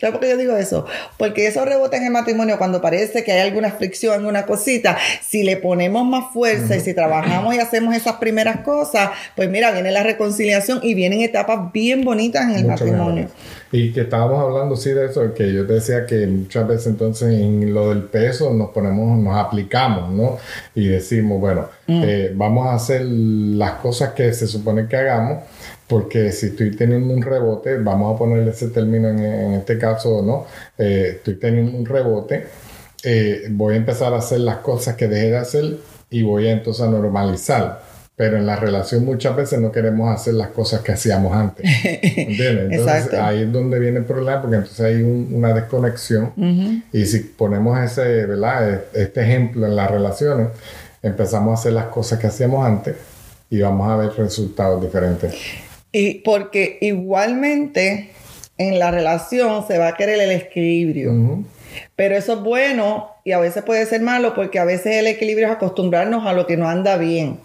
¿Sabes 0.00 0.12
por 0.12 0.20
qué 0.20 0.28
yo 0.28 0.36
digo 0.36 0.56
eso? 0.56 0.86
Porque 1.16 1.48
esos 1.48 1.66
rebotes 1.66 1.98
en 1.98 2.06
el 2.06 2.12
matrimonio, 2.12 2.56
cuando 2.56 2.80
parece 2.80 3.24
que 3.24 3.32
hay 3.32 3.40
alguna 3.40 3.72
fricción, 3.72 4.14
alguna 4.14 4.46
cosita, 4.46 4.96
si 5.26 5.42
le 5.42 5.56
ponemos 5.56 6.06
más 6.06 6.32
fuerza 6.32 6.76
y 6.76 6.80
si 6.80 6.94
trabajamos 6.94 7.52
y 7.56 7.58
hacemos 7.58 7.96
esas 7.96 8.16
primeras 8.16 8.60
cosas, 8.60 9.10
pues 9.34 9.50
mira, 9.50 9.72
viene 9.72 9.90
la 9.90 10.04
reconciliación 10.04 10.78
y 10.84 10.94
vienen 10.94 11.22
etapas 11.22 11.72
bien 11.72 12.04
bonitas 12.04 12.44
en 12.44 12.58
el 12.58 12.66
matrimonio. 12.66 13.28
Y 13.70 13.92
que 13.92 14.02
estábamos 14.02 14.40
hablando, 14.40 14.76
sí, 14.76 14.90
de 14.90 15.06
eso, 15.06 15.34
que 15.34 15.52
yo 15.52 15.66
te 15.66 15.74
decía 15.74 16.06
que 16.06 16.26
muchas 16.26 16.66
veces 16.66 16.86
entonces 16.86 17.38
en 17.38 17.74
lo 17.74 17.90
del 17.90 18.04
peso 18.04 18.54
nos 18.54 18.70
ponemos, 18.70 19.18
nos 19.18 19.36
aplicamos, 19.36 20.10
¿no? 20.10 20.38
Y 20.74 20.86
decimos, 20.88 21.38
bueno, 21.38 21.66
mm. 21.86 22.02
eh, 22.04 22.32
vamos 22.34 22.66
a 22.66 22.74
hacer 22.74 23.02
las 23.04 23.72
cosas 23.72 24.12
que 24.14 24.32
se 24.32 24.46
supone 24.46 24.88
que 24.88 24.96
hagamos, 24.96 25.44
porque 25.86 26.32
si 26.32 26.46
estoy 26.46 26.74
teniendo 26.76 27.12
un 27.12 27.20
rebote, 27.22 27.76
vamos 27.78 28.14
a 28.14 28.18
ponerle 28.18 28.50
ese 28.50 28.68
término 28.68 29.08
en, 29.08 29.54
este 29.54 29.76
caso, 29.76 30.22
¿no? 30.22 30.46
Eh, 30.78 31.16
estoy 31.16 31.34
teniendo 31.34 31.76
un 31.76 31.84
rebote, 31.84 32.46
eh, 33.04 33.48
voy 33.50 33.74
a 33.74 33.76
empezar 33.76 34.14
a 34.14 34.18
hacer 34.18 34.40
las 34.40 34.58
cosas 34.58 34.96
que 34.96 35.08
dejé 35.08 35.30
de 35.30 35.36
hacer 35.36 35.76
y 36.10 36.22
voy 36.22 36.48
a 36.48 36.52
entonces 36.52 36.82
a 36.82 36.88
normalizar 36.88 37.82
pero 38.18 38.36
en 38.36 38.46
la 38.46 38.56
relación 38.56 39.04
muchas 39.04 39.36
veces 39.36 39.60
no 39.60 39.70
queremos 39.70 40.12
hacer 40.12 40.34
las 40.34 40.48
cosas 40.48 40.80
que 40.80 40.90
hacíamos 40.90 41.32
antes. 41.32 41.64
¿Entiendes? 41.84 42.72
Entonces 42.72 43.14
ahí 43.14 43.42
es 43.42 43.52
donde 43.52 43.78
viene 43.78 43.98
el 43.98 44.04
problema, 44.04 44.42
porque 44.42 44.56
entonces 44.56 44.80
hay 44.80 45.02
una 45.02 45.54
desconexión. 45.54 46.82
Y 46.92 47.06
si 47.06 47.20
ponemos 47.20 47.78
ese, 47.78 48.26
¿verdad? 48.26 48.70
E, 48.92 49.02
este 49.04 49.22
ejemplo 49.22 49.66
en 49.66 49.76
las 49.76 49.88
relaciones, 49.88 50.48
empezamos 51.00 51.52
a 51.52 51.60
hacer 51.60 51.74
las 51.74 51.86
cosas 51.86 52.18
que 52.18 52.26
hacíamos 52.26 52.66
antes 52.66 52.96
y 53.50 53.60
vamos 53.60 53.88
a 53.88 53.96
ver 53.96 54.10
resultados 54.16 54.82
diferentes. 54.82 55.36
Y 55.92 56.14
porque 56.14 56.78
igualmente 56.80 58.10
en 58.56 58.80
la 58.80 58.90
relación 58.90 59.64
se 59.68 59.78
va 59.78 59.90
a 59.90 59.94
querer 59.94 60.18
el 60.18 60.32
equilibrio. 60.32 61.44
Pero 61.94 62.16
eso 62.16 62.32
es 62.32 62.40
bueno 62.40 63.10
y 63.28 63.32
a 63.32 63.38
veces 63.38 63.62
puede 63.62 63.84
ser 63.84 64.00
malo 64.00 64.34
porque 64.34 64.58
a 64.58 64.64
veces 64.64 64.96
el 64.96 65.06
equilibrio 65.06 65.48
es 65.48 65.52
acostumbrarnos 65.52 66.26
a 66.26 66.32
lo 66.32 66.46
que 66.46 66.56
no 66.56 66.66
anda 66.66 66.96
bien, 66.96 67.40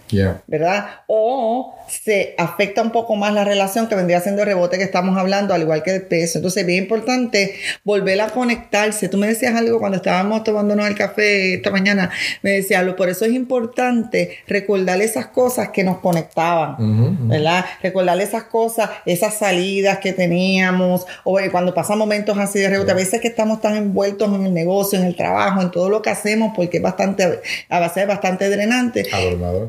¿verdad? 0.48 0.86
O 1.08 1.76
se 1.90 2.36
afecta 2.38 2.82
un 2.82 2.92
poco 2.92 3.18
más 3.18 3.34
la 3.34 3.44
relación 3.44 3.88
que 3.88 3.96
vendría 3.96 4.22
siendo 4.22 4.44
el 4.44 4.48
rebote 4.48 4.78
que 4.78 4.86
estamos 4.86 5.18
hablando, 5.18 5.54
al 5.54 5.62
igual 5.62 5.84
que 5.84 5.94
el 5.94 6.04
peso. 6.04 6.38
Entonces, 6.38 6.62
es 6.62 6.68
bien 6.68 6.84
importante 6.84 7.56
volver 7.84 8.22
a 8.22 8.30
conectarse. 8.30 9.10
Tú 9.10 9.18
me 9.18 9.28
decías 9.28 9.56
algo 9.56 9.78
cuando 9.80 9.98
estábamos 9.98 10.46
tomándonos 10.46 10.88
el 10.88 10.96
café 10.96 11.56
esta 11.56 11.70
mañana, 11.70 12.10
me 12.42 12.52
decías, 12.52 12.82
por 12.94 13.10
eso 13.10 13.26
es 13.26 13.34
importante 13.34 14.38
recordar 14.48 15.02
esas 15.02 15.28
cosas 15.28 15.72
que 15.72 15.84
nos 15.84 15.98
conectaban, 15.98 17.28
¿verdad? 17.28 17.66
Recordar 17.82 18.22
esas 18.22 18.46
cosas, 18.46 18.90
esas 19.06 19.34
salidas 19.34 19.98
que 19.98 20.14
teníamos, 20.14 21.06
o 21.26 21.38
cuando 21.52 21.74
pasan 21.74 21.98
momentos 21.98 22.38
así 22.38 22.60
de 22.60 22.70
rebote, 22.70 22.92
a 22.92 22.96
veces 22.96 23.20
que 23.20 23.28
estamos 23.28 23.60
tan 23.60 23.76
envueltos 23.76 24.34
en 24.34 24.46
el 24.46 24.54
negocio, 24.54 24.98
en 24.98 25.06
el 25.06 25.18
trabajo, 25.18 25.62
en 25.62 25.73
todo 25.74 25.90
lo 25.90 26.02
que 26.02 26.10
hacemos, 26.10 26.54
porque 26.56 26.78
es 26.78 26.84
bastante, 26.84 27.42
a 27.68 27.80
base 27.80 28.06
bastante 28.06 28.50
drenante. 28.50 29.06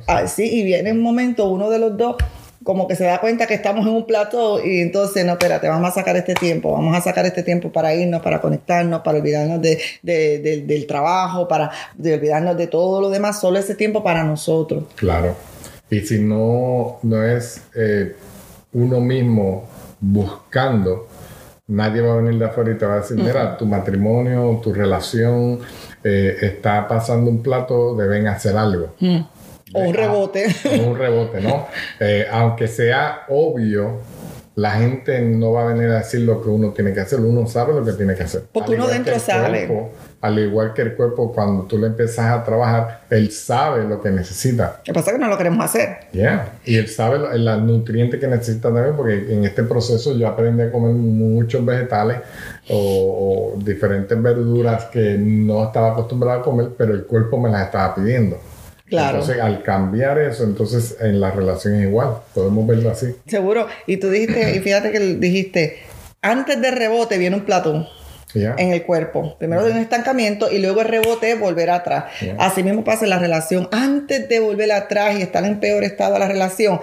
Ah, 0.07 0.29
sí, 0.29 0.61
y 0.61 0.63
viene 0.63 0.93
un 0.93 1.01
momento, 1.01 1.49
uno 1.49 1.71
de 1.71 1.81
los 1.81 1.97
dos 1.97 2.17
como 2.65 2.89
que 2.89 2.97
se 2.97 3.05
da 3.05 3.21
cuenta 3.21 3.47
que 3.47 3.55
estamos 3.55 3.87
en 3.87 3.93
un 3.93 4.07
plato 4.07 4.65
y 4.65 4.81
entonces, 4.81 5.25
no, 5.25 5.33
espérate, 5.33 5.69
vamos 5.69 5.91
a 5.91 5.93
sacar 5.93 6.17
este 6.17 6.35
tiempo, 6.35 6.73
vamos 6.73 6.97
a 6.97 7.01
sacar 7.03 7.27
este 7.27 7.43
tiempo 7.43 7.71
para 7.71 7.95
irnos, 7.95 8.23
para 8.23 8.41
conectarnos, 8.41 9.03
para 9.03 9.19
olvidarnos 9.19 9.61
de, 9.61 10.65
del 10.67 10.87
trabajo, 10.87 11.47
para 11.47 11.71
olvidarnos 11.99 12.57
de 12.57 12.67
todo 12.67 13.03
lo 13.03 13.11
demás, 13.11 13.39
solo 13.41 13.59
ese 13.59 13.75
tiempo 13.75 14.03
para 14.03 14.25
nosotros. 14.25 14.85
Claro. 14.97 15.37
Y 15.91 16.01
si 16.01 16.19
no, 16.19 16.99
no 17.03 17.23
es 17.23 17.61
eh, 17.77 18.17
uno 18.73 19.01
mismo 19.01 19.69
buscando, 20.01 21.09
nadie 21.67 22.03
va 22.03 22.15
a 22.15 22.17
venir 22.17 22.39
de 22.39 22.45
afuera 22.45 22.73
y 22.73 22.79
te 22.79 22.87
va 22.87 22.95
a 22.95 23.01
decir, 23.01 23.17
mira, 23.17 23.57
tu 23.57 23.67
matrimonio, 23.67 24.61
tu 24.63 24.73
relación 24.73 25.61
eh, 26.03 26.37
está 26.43 26.87
pasando 26.87 27.31
un 27.31 27.43
plato, 27.43 27.97
deben 27.97 28.27
hacer 28.27 28.57
algo. 28.57 28.95
O 29.73 29.81
un 29.81 29.95
rebote. 29.95 30.47
O 30.65 30.91
un 30.91 30.99
rebote, 30.99 31.41
¿no? 31.41 31.67
Eh, 32.01 32.27
aunque 32.31 32.69
sea 32.69 33.25
obvio, 33.29 34.01
la 34.57 34.73
gente 34.73 35.21
no 35.21 35.53
va 35.53 35.63
a 35.63 35.73
venir 35.73 35.91
a 35.91 35.99
decir 35.99 36.21
lo 36.21 36.41
que 36.41 36.49
uno 36.49 36.71
tiene 36.71 36.93
que 36.93 37.01
hacer, 37.01 37.19
uno 37.19 37.47
sabe 37.47 37.75
lo 37.75 37.85
que 37.85 37.93
tiene 37.93 38.15
que 38.15 38.23
hacer. 38.23 38.45
Porque 38.53 38.75
uno 38.75 38.87
dentro 38.87 39.19
sabe. 39.19 39.91
al 40.21 40.39
igual 40.39 40.73
que 40.73 40.83
el 40.83 40.95
cuerpo, 40.95 41.33
cuando 41.33 41.65
tú 41.65 41.77
le 41.77 41.89
empiezas 41.89 42.27
a 42.27 42.45
trabajar, 42.45 43.03
él 43.11 43.33
sabe 43.33 43.83
lo 43.83 44.01
que 44.01 44.11
necesita. 44.11 44.77
Lo 44.79 44.85
que 44.85 44.93
pasa 44.93 45.11
es 45.11 45.17
que 45.17 45.23
no 45.23 45.29
lo 45.29 45.37
queremos 45.37 45.65
hacer. 45.65 45.97
Yeah. 46.13 46.59
Y 46.65 46.77
él 46.77 46.87
sabe 46.87 47.19
los 47.37 47.63
nutrientes 47.63 48.21
que 48.21 48.29
necesita 48.29 48.73
también, 48.73 48.95
porque 48.97 49.33
en 49.33 49.45
este 49.45 49.65
proceso 49.65 50.17
yo 50.17 50.29
aprendí 50.29 50.63
a 50.63 50.71
comer 50.71 50.93
muchos 50.93 51.65
vegetales 51.65 52.19
o 52.71 53.55
diferentes 53.59 54.23
verduras 54.23 54.85
que 54.85 55.19
no 55.19 55.65
estaba 55.65 55.93
acostumbrado 55.93 56.41
a 56.41 56.43
comer, 56.45 56.69
pero 56.79 56.95
el 56.95 57.05
cuerpo 57.07 57.41
me 57.41 57.51
las 57.51 57.67
estaba 57.67 57.93
pidiendo. 57.97 58.39
Entonces, 58.91 59.41
al 59.41 59.63
cambiar 59.63 60.19
eso, 60.19 60.45
entonces 60.45 60.97
en 61.01 61.21
la 61.21 61.31
relación 61.31 61.75
es 61.75 61.87
igual. 61.87 62.19
Podemos 62.35 62.67
verlo 62.67 62.91
así. 62.91 63.15
Seguro. 63.27 63.67
Y 63.87 63.97
tú 63.97 64.11
dijiste, 64.11 64.57
y 64.57 64.61
fíjate 64.61 64.93
que 64.93 65.01
dijiste, 65.01 65.79
antes 66.23 66.61
del 66.61 66.77
rebote 66.77 67.19
viene 67.19 67.37
un 67.37 67.43
en 68.35 68.73
el 68.73 68.83
cuerpo. 68.83 69.37
Primero 69.39 69.65
de 69.65 69.73
un 69.73 69.79
estancamiento 69.79 70.51
y 70.51 70.59
luego 70.59 70.81
el 70.81 70.89
rebote 70.89 71.35
volver 71.35 71.71
atrás. 71.71 72.05
Así 72.39 72.63
mismo 72.63 72.85
pasa 72.85 73.05
en 73.05 73.11
la 73.11 73.19
relación. 73.19 73.69
Antes 73.73 74.29
de 74.29 74.41
volver 74.41 74.73
atrás 74.73 75.17
y 75.19 75.23
estar 75.23 75.45
en 75.45 75.61
peor 75.61 75.85
estado 75.85 76.19
la 76.19 76.29
relación, 76.29 76.81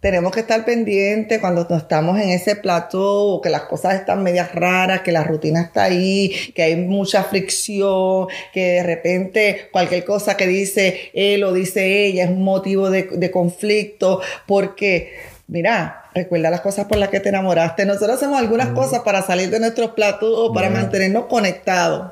tenemos 0.00 0.32
que 0.32 0.40
estar 0.40 0.64
pendientes 0.64 1.38
cuando 1.40 1.66
estamos 1.76 2.18
en 2.20 2.30
ese 2.30 2.56
plato, 2.56 3.40
que 3.42 3.50
las 3.50 3.62
cosas 3.62 3.94
están 3.94 4.22
medias 4.22 4.54
raras, 4.54 5.02
que 5.02 5.12
la 5.12 5.24
rutina 5.24 5.62
está 5.62 5.84
ahí, 5.84 6.32
que 6.54 6.62
hay 6.62 6.76
mucha 6.76 7.24
fricción, 7.24 8.26
que 8.52 8.74
de 8.74 8.82
repente 8.82 9.68
cualquier 9.72 10.04
cosa 10.04 10.36
que 10.36 10.46
dice 10.46 11.10
él 11.14 11.44
o 11.44 11.52
dice 11.52 12.04
ella 12.04 12.24
es 12.24 12.30
un 12.30 12.42
motivo 12.42 12.90
de, 12.90 13.04
de 13.04 13.30
conflicto, 13.30 14.20
porque, 14.46 15.12
mira, 15.46 16.07
Recuerda 16.18 16.50
las 16.50 16.62
cosas 16.62 16.86
por 16.86 16.98
las 16.98 17.10
que 17.10 17.20
te 17.20 17.28
enamoraste. 17.28 17.86
Nosotros 17.86 18.16
hacemos 18.16 18.40
algunas 18.40 18.70
cosas 18.70 19.02
para 19.02 19.22
salir 19.22 19.50
de 19.50 19.60
nuestros 19.60 19.92
platos 19.92 20.28
o 20.34 20.52
para 20.52 20.68
mantenernos 20.68 21.26
conectados. 21.26 22.10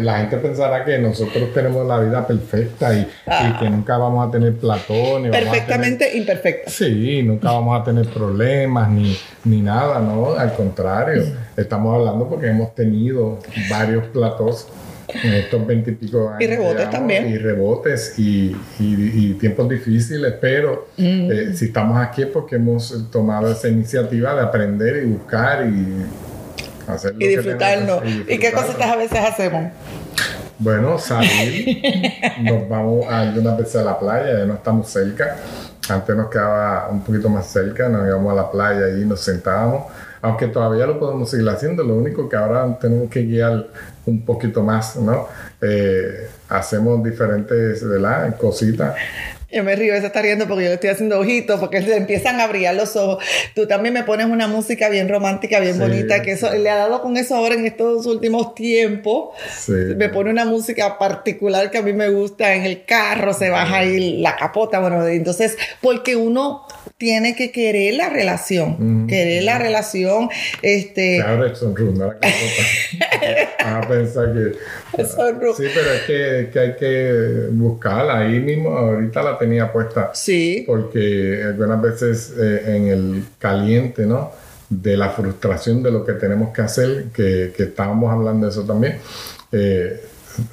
La, 0.00 0.18
gente, 0.18 0.36
pensará 0.38 0.82
que 0.86 0.96
nosotros 0.96 1.52
tenemos 1.52 1.86
la 1.86 1.98
vida 1.98 2.26
perfecta 2.26 2.94
y, 2.94 3.06
ah. 3.26 3.58
que 3.60 3.68
nunca 3.68 3.98
vamos 3.98 4.26
a 4.26 4.30
tener 4.30 4.56
platón. 4.56 5.30
Perfectamente 5.30 6.16
imperfecta. 6.16 6.70
Sí, 6.70 7.22
nunca 7.22 7.52
vamos 7.52 7.78
a 7.78 7.84
tener 7.84 8.06
problemas 8.06 8.88
ni, 8.88 9.14
ni 9.44 9.60
nada, 9.60 9.98
¿no? 9.98 10.32
Al 10.38 10.54
contrario, 10.54 11.22
estamos 11.54 11.94
hablando 11.94 12.30
porque 12.30 12.46
hemos 12.46 12.74
tenido 12.74 13.40
varios 13.68 14.06
platos 14.06 14.68
en 15.14 15.34
estos 15.34 15.66
veintipico 15.66 16.28
años. 16.28 16.42
Y 16.42 16.46
rebotes 16.46 16.90
también. 16.90 17.28
Y 17.28 17.38
rebotes 17.38 18.14
y, 18.18 18.56
tiempos 19.40 19.68
difíciles, 19.68 20.34
pero 20.40 20.88
mm. 20.96 21.30
eh, 21.30 21.54
si 21.54 21.66
estamos 21.66 21.98
aquí 21.98 22.22
es 22.22 22.28
porque 22.28 22.56
hemos 22.56 23.10
tomado 23.10 23.50
esa 23.50 23.68
iniciativa 23.68 24.34
de 24.34 24.40
aprender 24.42 25.04
y 25.04 25.06
buscar 25.06 25.66
y 25.66 26.90
hacer 26.90 27.14
y 27.18 27.28
disfrutarnos. 27.28 28.02
¿Y 28.28 28.38
qué 28.38 28.52
cositas 28.52 28.86
a 28.86 28.96
veces 28.96 29.18
hacemos? 29.18 29.72
Bueno, 30.58 30.98
salir, 30.98 31.80
nos 32.42 32.68
vamos 32.68 33.06
algunas 33.08 33.56
veces 33.56 33.76
a 33.76 33.82
la 33.82 33.98
playa, 33.98 34.40
ya 34.40 34.44
no 34.44 34.54
estamos 34.54 34.90
cerca. 34.90 35.36
Antes 35.88 36.14
nos 36.14 36.28
quedaba 36.28 36.88
un 36.90 37.02
poquito 37.02 37.30
más 37.30 37.46
cerca, 37.46 37.88
nos 37.88 38.06
íbamos 38.06 38.32
a 38.32 38.36
la 38.36 38.50
playa 38.50 38.90
y 38.90 39.06
nos 39.06 39.22
sentábamos 39.22 39.84
aunque 40.22 40.48
todavía 40.48 40.86
lo 40.86 40.98
podemos 40.98 41.30
seguir 41.30 41.48
haciendo, 41.48 41.82
lo 41.82 41.94
único 41.94 42.28
que 42.28 42.36
ahora 42.36 42.78
tenemos 42.78 43.10
que 43.10 43.22
guiar 43.22 43.68
un 44.06 44.24
poquito 44.24 44.62
más, 44.62 44.96
¿no? 44.96 45.28
Eh, 45.60 46.28
hacemos 46.48 47.02
diferentes. 47.02 47.82
Cositas. 48.38 48.94
Yo 49.52 49.64
me 49.64 49.74
río, 49.74 49.98
se 50.00 50.06
está 50.06 50.22
riendo 50.22 50.46
porque 50.46 50.64
yo 50.64 50.68
le 50.68 50.74
estoy 50.74 50.90
haciendo 50.90 51.18
ojitos, 51.18 51.58
porque 51.58 51.82
se 51.82 51.96
empiezan 51.96 52.40
a 52.40 52.46
brillar 52.46 52.74
los 52.74 52.94
ojos. 52.94 53.24
Tú 53.54 53.66
también 53.66 53.92
me 53.94 54.04
pones 54.04 54.26
una 54.26 54.46
música 54.46 54.88
bien 54.88 55.08
romántica, 55.08 55.58
bien 55.58 55.78
bonita, 55.78 56.22
que 56.22 56.32
eso 56.32 56.52
le 56.52 56.70
ha 56.70 56.76
dado 56.76 57.02
con 57.02 57.16
eso 57.16 57.34
ahora 57.34 57.54
en 57.54 57.66
estos 57.66 58.06
últimos 58.06 58.54
tiempos. 58.54 59.30
Sí. 59.58 59.72
Me 59.96 60.08
pone 60.08 60.30
una 60.30 60.44
música 60.44 60.98
particular 60.98 61.70
que 61.70 61.78
a 61.78 61.82
mí 61.82 61.92
me 61.92 62.08
gusta 62.08 62.54
en 62.54 62.62
el 62.64 62.84
carro, 62.84 63.34
se 63.34 63.50
baja 63.50 63.78
ahí 63.78 64.18
la 64.20 64.36
capota, 64.36 64.78
bueno, 64.78 65.04
entonces, 65.06 65.56
porque 65.80 66.16
uno 66.16 66.66
tiene 67.00 67.34
que 67.34 67.50
querer 67.50 67.94
la 67.94 68.10
relación, 68.10 69.06
querer 69.06 69.42
la 69.44 69.58
relación, 69.58 70.28
este... 70.62 71.16
Claro, 71.16 71.46
es 71.46 71.62
la 71.62 72.18
a 73.58 73.80
pensar 73.88 74.34
que... 74.34 74.52
Sí, 75.56 75.64
pero 75.74 75.92
es 75.92 76.02
que, 76.52 76.58
hay 76.58 76.76
que 76.76 77.48
buscarla 77.52 78.18
ahí 78.18 78.38
mismo, 78.40 78.76
ahorita 78.76 79.22
la 79.22 79.38
tenía 79.40 79.72
puesta. 79.72 80.12
Sí. 80.14 80.62
Porque 80.66 81.42
algunas 81.44 81.82
veces 81.82 82.34
eh, 82.38 82.76
en 82.76 82.86
el 82.86 83.24
caliente, 83.38 84.06
¿no? 84.06 84.30
De 84.68 84.96
la 84.96 85.10
frustración 85.10 85.82
de 85.82 85.90
lo 85.90 86.04
que 86.04 86.12
tenemos 86.12 86.52
que 86.54 86.62
hacer, 86.62 87.06
que, 87.12 87.52
estábamos 87.58 88.12
hablando 88.12 88.46
de 88.46 88.52
eso 88.52 88.64
también. 88.64 88.98
Eh, 89.50 90.00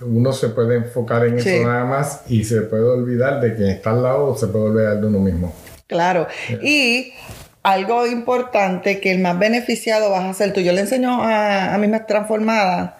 uno 0.02 0.34
se 0.34 0.50
puede 0.50 0.78
enfocar 0.78 1.26
en 1.28 1.38
eso 1.38 1.64
nada 1.64 1.86
más 1.86 2.22
y 2.28 2.44
se 2.44 2.62
puede 2.62 2.84
olvidar 2.84 3.40
de 3.40 3.54
quien 3.56 3.70
está 3.70 3.92
al 3.92 4.02
lado 4.02 4.26
o 4.26 4.38
se 4.38 4.48
puede 4.48 4.66
olvidar 4.66 5.00
de 5.00 5.06
uno 5.06 5.20
mismo. 5.20 5.54
Claro. 5.86 6.28
Y 6.64 7.14
algo 7.62 8.08
importante 8.08 9.00
que 9.00 9.12
el 9.12 9.20
más 9.20 9.38
beneficiado 9.38 10.10
vas 10.10 10.24
a 10.24 10.34
ser 10.34 10.52
tú. 10.52 10.62
Yo 10.62 10.74
le 10.74 10.82
enseño 10.82 11.22
a, 11.22 11.76
a 11.76 11.78
mis 11.78 12.06
transformadas 12.08 12.94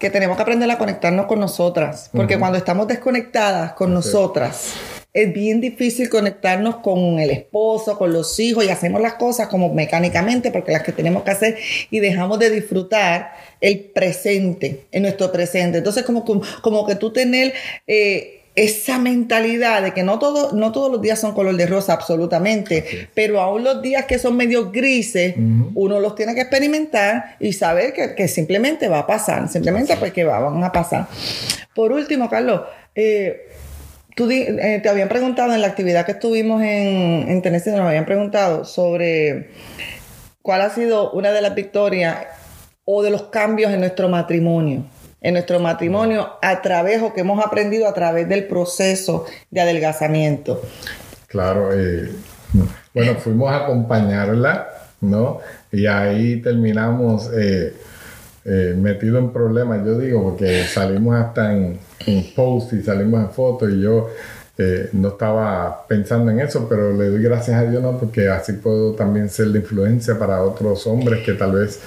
que 0.00 0.10
tenemos 0.10 0.36
que 0.36 0.42
aprender 0.42 0.68
a 0.70 0.78
conectarnos 0.78 1.26
con 1.26 1.38
nosotras. 1.38 2.10
Porque 2.12 2.38
cuando 2.38 2.56
estamos 2.56 2.88
desconectadas 2.88 3.74
con 3.74 3.92
nosotras, 3.92 4.72
es 5.12 5.32
bien 5.32 5.60
difícil 5.60 6.08
conectarnos 6.08 6.76
con 6.76 7.18
el 7.18 7.30
esposo, 7.30 7.98
con 7.98 8.12
los 8.12 8.38
hijos 8.38 8.64
y 8.64 8.68
hacemos 8.68 9.00
las 9.00 9.14
cosas 9.14 9.48
como 9.48 9.72
mecánicamente 9.74 10.50
porque 10.50 10.72
las 10.72 10.82
que 10.82 10.92
tenemos 10.92 11.24
que 11.24 11.30
hacer 11.32 11.58
y 11.90 12.00
dejamos 12.00 12.38
de 12.38 12.50
disfrutar 12.50 13.32
el 13.60 13.80
presente, 13.80 14.84
en 14.92 15.02
nuestro 15.02 15.32
presente. 15.32 15.78
Entonces, 15.78 16.04
como, 16.04 16.24
como, 16.24 16.86
que 16.86 16.94
tú 16.94 17.12
tener... 17.12 17.52
Eh, 17.86 18.36
esa 18.56 18.98
mentalidad 18.98 19.80
de 19.80 19.94
que 19.94 20.02
no, 20.02 20.18
todo, 20.18 20.52
no 20.52 20.72
todos 20.72 20.90
los 20.90 21.00
días 21.00 21.20
son 21.20 21.34
color 21.34 21.56
de 21.56 21.66
rosa, 21.66 21.92
absolutamente, 21.92 23.08
pero 23.14 23.40
aún 23.40 23.62
los 23.62 23.80
días 23.80 24.06
que 24.06 24.18
son 24.18 24.36
medio 24.36 24.70
grises, 24.72 25.34
uno 25.74 26.00
los 26.00 26.16
tiene 26.16 26.34
que 26.34 26.42
experimentar 26.42 27.36
y 27.38 27.52
saber 27.52 27.94
que, 27.94 28.28
simplemente 28.28 28.88
va 28.88 28.98
a 28.98 29.06
pasar, 29.06 29.48
simplemente 29.48 29.96
porque 29.96 30.24
va, 30.24 30.40
van 30.40 30.62
a 30.64 30.72
pasar. 30.72 31.06
Por 31.74 31.92
último, 31.92 32.28
Carlos, 32.28 32.62
eh, 32.94 33.50
tú 34.20 34.30
eh, 34.30 34.80
te 34.82 34.88
habían 34.90 35.08
preguntado 35.08 35.54
en 35.54 35.62
la 35.62 35.68
actividad 35.68 36.04
que 36.04 36.12
estuvimos 36.12 36.60
en, 36.60 37.24
en 37.26 37.40
Tennessee, 37.40 37.70
nos 37.70 37.80
habían 37.80 38.04
preguntado 38.04 38.66
sobre 38.66 39.48
cuál 40.42 40.60
ha 40.60 40.68
sido 40.68 41.10
una 41.12 41.32
de 41.32 41.40
las 41.40 41.54
victorias 41.54 42.18
o 42.84 43.02
de 43.02 43.08
los 43.08 43.22
cambios 43.24 43.72
en 43.72 43.80
nuestro 43.80 44.10
matrimonio 44.10 44.84
en 45.22 45.34
nuestro 45.34 45.58
matrimonio 45.58 46.32
a 46.42 46.60
través 46.60 47.00
o 47.00 47.14
que 47.14 47.22
hemos 47.22 47.42
aprendido 47.42 47.88
a 47.88 47.94
través 47.94 48.28
del 48.28 48.46
proceso 48.46 49.24
de 49.50 49.60
adelgazamiento. 49.62 50.60
Claro, 51.26 51.70
eh, 51.72 52.10
bueno, 52.92 53.14
fuimos 53.16 53.50
a 53.50 53.64
acompañarla, 53.64 54.68
¿no? 55.00 55.40
Y 55.72 55.86
ahí 55.86 56.42
terminamos 56.42 57.30
eh, 57.34 57.74
eh, 58.44 58.74
metido 58.78 59.18
en 59.18 59.32
problemas, 59.32 59.84
yo 59.84 59.98
digo, 59.98 60.22
porque 60.22 60.64
salimos 60.64 61.14
hasta 61.16 61.52
en, 61.54 61.78
en 62.06 62.34
post 62.34 62.72
y 62.72 62.82
salimos 62.82 63.20
en 63.20 63.30
fotos 63.30 63.70
y 63.70 63.80
yo 63.82 64.08
eh, 64.58 64.88
no 64.92 65.08
estaba 65.08 65.86
pensando 65.86 66.30
en 66.30 66.40
eso, 66.40 66.66
pero 66.68 66.92
le 66.96 67.08
doy 67.08 67.22
gracias 67.22 67.56
a 67.56 67.64
Dios, 67.70 67.82
¿no? 67.82 67.98
Porque 67.98 68.28
así 68.28 68.54
puedo 68.54 68.92
también 68.94 69.28
ser 69.28 69.48
de 69.48 69.58
influencia 69.60 70.18
para 70.18 70.42
otros 70.42 70.86
hombres 70.86 71.24
que 71.24 71.32
tal 71.34 71.52
vez 71.52 71.80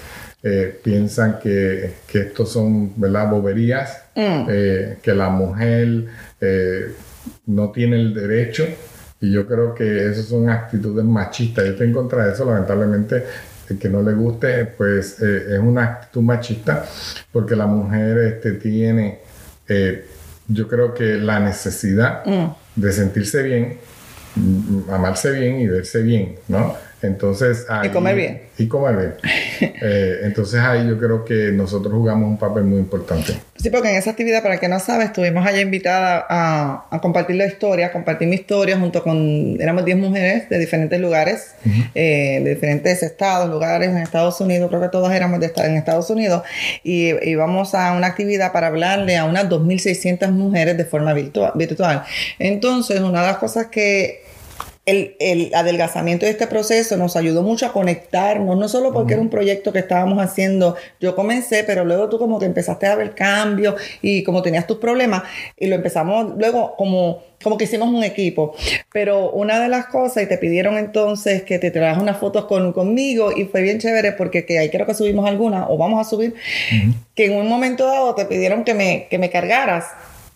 eh, 0.44 0.80
piensan 0.84 1.40
que, 1.40 1.94
que 2.08 2.20
estos 2.20 2.52
son, 2.52 3.00
¿verdad? 3.00 3.30
Boberías, 3.30 4.00
Mm. 4.16 4.46
eh, 4.48 4.98
que 5.02 5.12
la 5.16 5.30
mujer 5.30 6.06
no 7.48 7.72
tiene 7.72 7.96
el 8.00 8.14
derecho. 8.14 8.66
Y 9.22 9.32
yo 9.32 9.48
creo 9.48 9.74
que 9.74 10.10
esas 10.10 10.26
son 10.26 10.50
actitudes 10.50 11.06
machistas. 11.06 11.64
Yo 11.66 11.72
estoy 11.72 11.88
en 11.88 11.94
contra 11.94 12.26
de 12.28 12.34
eso, 12.34 12.46
lamentablemente. 12.46 13.24
El 13.70 13.78
que 13.80 13.90
no 13.90 14.02
le 14.04 14.14
guste, 14.14 14.66
pues 14.66 15.22
eh, 15.22 15.54
es 15.56 15.60
una 15.60 15.84
actitud 15.84 16.22
machista, 16.22 16.86
porque 17.32 17.56
la 17.56 17.66
mujer 17.66 18.18
este, 18.18 18.52
tiene, 18.54 19.20
eh, 19.68 20.06
yo 20.48 20.68
creo 20.68 20.94
que 20.94 21.16
la 21.16 21.40
necesidad 21.40 22.26
Mm. 22.26 22.54
de 22.76 22.92
sentirse 22.92 23.42
bien, 23.44 23.78
mm, 24.36 24.90
amarse 24.92 25.32
bien 25.32 25.60
y 25.62 25.68
verse 25.68 26.02
bien, 26.02 26.36
¿no? 26.50 26.76
Entonces, 27.08 27.66
ahí- 27.70 27.90
comer 27.90 28.16
bien. 28.16 28.42
Y 28.58 28.68
comer 28.68 28.96
bien. 28.98 29.14
Eh, 29.86 30.22
entonces 30.24 30.60
ahí 30.62 30.88
yo 30.88 30.98
creo 30.98 31.24
que 31.26 31.52
nosotros 31.52 31.94
jugamos 31.94 32.28
un 32.30 32.38
papel 32.38 32.64
muy 32.64 32.80
importante. 32.80 33.34
Sí, 33.58 33.70
porque 33.70 33.90
en 33.90 33.96
esa 33.96 34.12
actividad, 34.12 34.42
para 34.42 34.56
el 34.56 34.60
que 34.60 34.68
no 34.68 34.80
sabe, 34.80 35.06
estuvimos 35.06 35.46
allá 35.46 35.60
invitada 35.62 36.26
a, 36.30 36.86
a 36.90 37.00
compartir 37.02 37.36
la 37.38 37.46
historia, 37.46 37.88
a 37.88 37.92
compartir 37.92 38.28
mi 38.28 38.36
historia 38.36 38.78
junto 38.78 39.04
con, 39.04 39.58
éramos 39.60 39.86
10 39.86 39.98
mujeres 39.98 40.50
de 40.50 40.60
diferentes 40.60 41.00
lugares, 41.00 41.54
eh, 41.96 42.42
de 42.44 42.56
diferentes 42.56 43.04
estados, 43.04 43.50
lugares 43.50 43.90
en 43.90 43.98
Estados 43.98 44.40
Unidos, 44.42 44.70
creo 44.70 44.82
que 44.82 44.90
todas 44.90 45.14
éramos 45.16 45.40
de 45.40 45.52
en 45.58 45.76
Estados 45.78 46.10
Unidos, 46.10 46.44
y 46.84 47.12
íbamos 47.30 47.74
a 47.76 47.94
una 47.94 48.08
actividad 48.08 48.52
para 48.52 48.68
hablarle 48.68 49.18
a 49.18 49.26
unas 49.26 49.48
2.600 49.50 50.30
mujeres 50.32 50.78
de 50.78 50.86
forma 50.86 51.14
virtua- 51.14 51.54
virtual. 51.56 52.04
Entonces, 52.40 53.00
una 53.02 53.22
de 53.22 53.28
las 53.28 53.38
cosas 53.38 53.68
que 53.68 54.23
el, 54.86 55.16
el 55.20 55.54
adelgazamiento 55.54 56.26
de 56.26 56.32
este 56.32 56.48
proceso 56.48 56.98
nos 56.98 57.16
ayudó 57.16 57.42
mucho 57.42 57.66
a 57.66 57.72
conectarnos, 57.72 58.58
no 58.58 58.68
solo 58.68 58.92
porque 58.92 59.14
era 59.14 59.22
un 59.22 59.30
proyecto 59.30 59.72
que 59.72 59.80
estábamos 59.80 60.20
haciendo, 60.20 60.76
yo 61.00 61.16
comencé, 61.16 61.64
pero 61.64 61.86
luego 61.86 62.10
tú 62.10 62.20
como 62.20 62.40
que 62.40 62.46
empezaste 62.46 62.88
a 62.88 62.96
ver 62.96 63.16
cambios 63.16 63.76
y 64.02 64.24
como 64.24 64.42
tenías 64.42 64.68
tus 64.68 64.78
problemas 64.78 65.24
y 65.58 65.68
lo 65.68 65.76
empezamos 65.76 66.34
luego 66.38 66.76
como 66.76 67.22
como 67.44 67.58
que 67.58 67.66
hicimos 67.66 67.90
un 67.90 68.04
equipo. 68.04 68.56
Pero 68.92 69.30
una 69.32 69.60
de 69.60 69.68
las 69.68 69.88
cosas, 69.88 70.24
y 70.24 70.28
te 70.28 70.38
pidieron 70.38 70.78
entonces 70.78 71.44
que 71.44 71.60
te 71.60 71.70
trajas 71.70 72.02
unas 72.02 72.18
fotos 72.18 72.46
con, 72.46 72.74
conmigo, 72.74 73.32
y 73.36 73.46
fue 73.46 73.62
bien 73.62 73.80
chévere 73.80 74.14
porque 74.14 74.46
que 74.46 74.58
ahí 74.58 74.70
creo 74.70 74.88
que 74.88 74.94
subimos 74.94 75.28
algunas, 75.28 75.66
o 75.70 75.78
vamos 75.78 76.00
a 76.00 76.10
subir, 76.10 76.34
que 77.14 77.26
en 77.26 77.36
un 77.36 77.48
momento 77.48 77.86
dado 77.86 78.16
te 78.16 78.26
pidieron 78.26 78.64
que 78.64 78.74
me, 78.74 79.08
que 79.10 79.18
me 79.18 79.30
cargaras. 79.30 79.86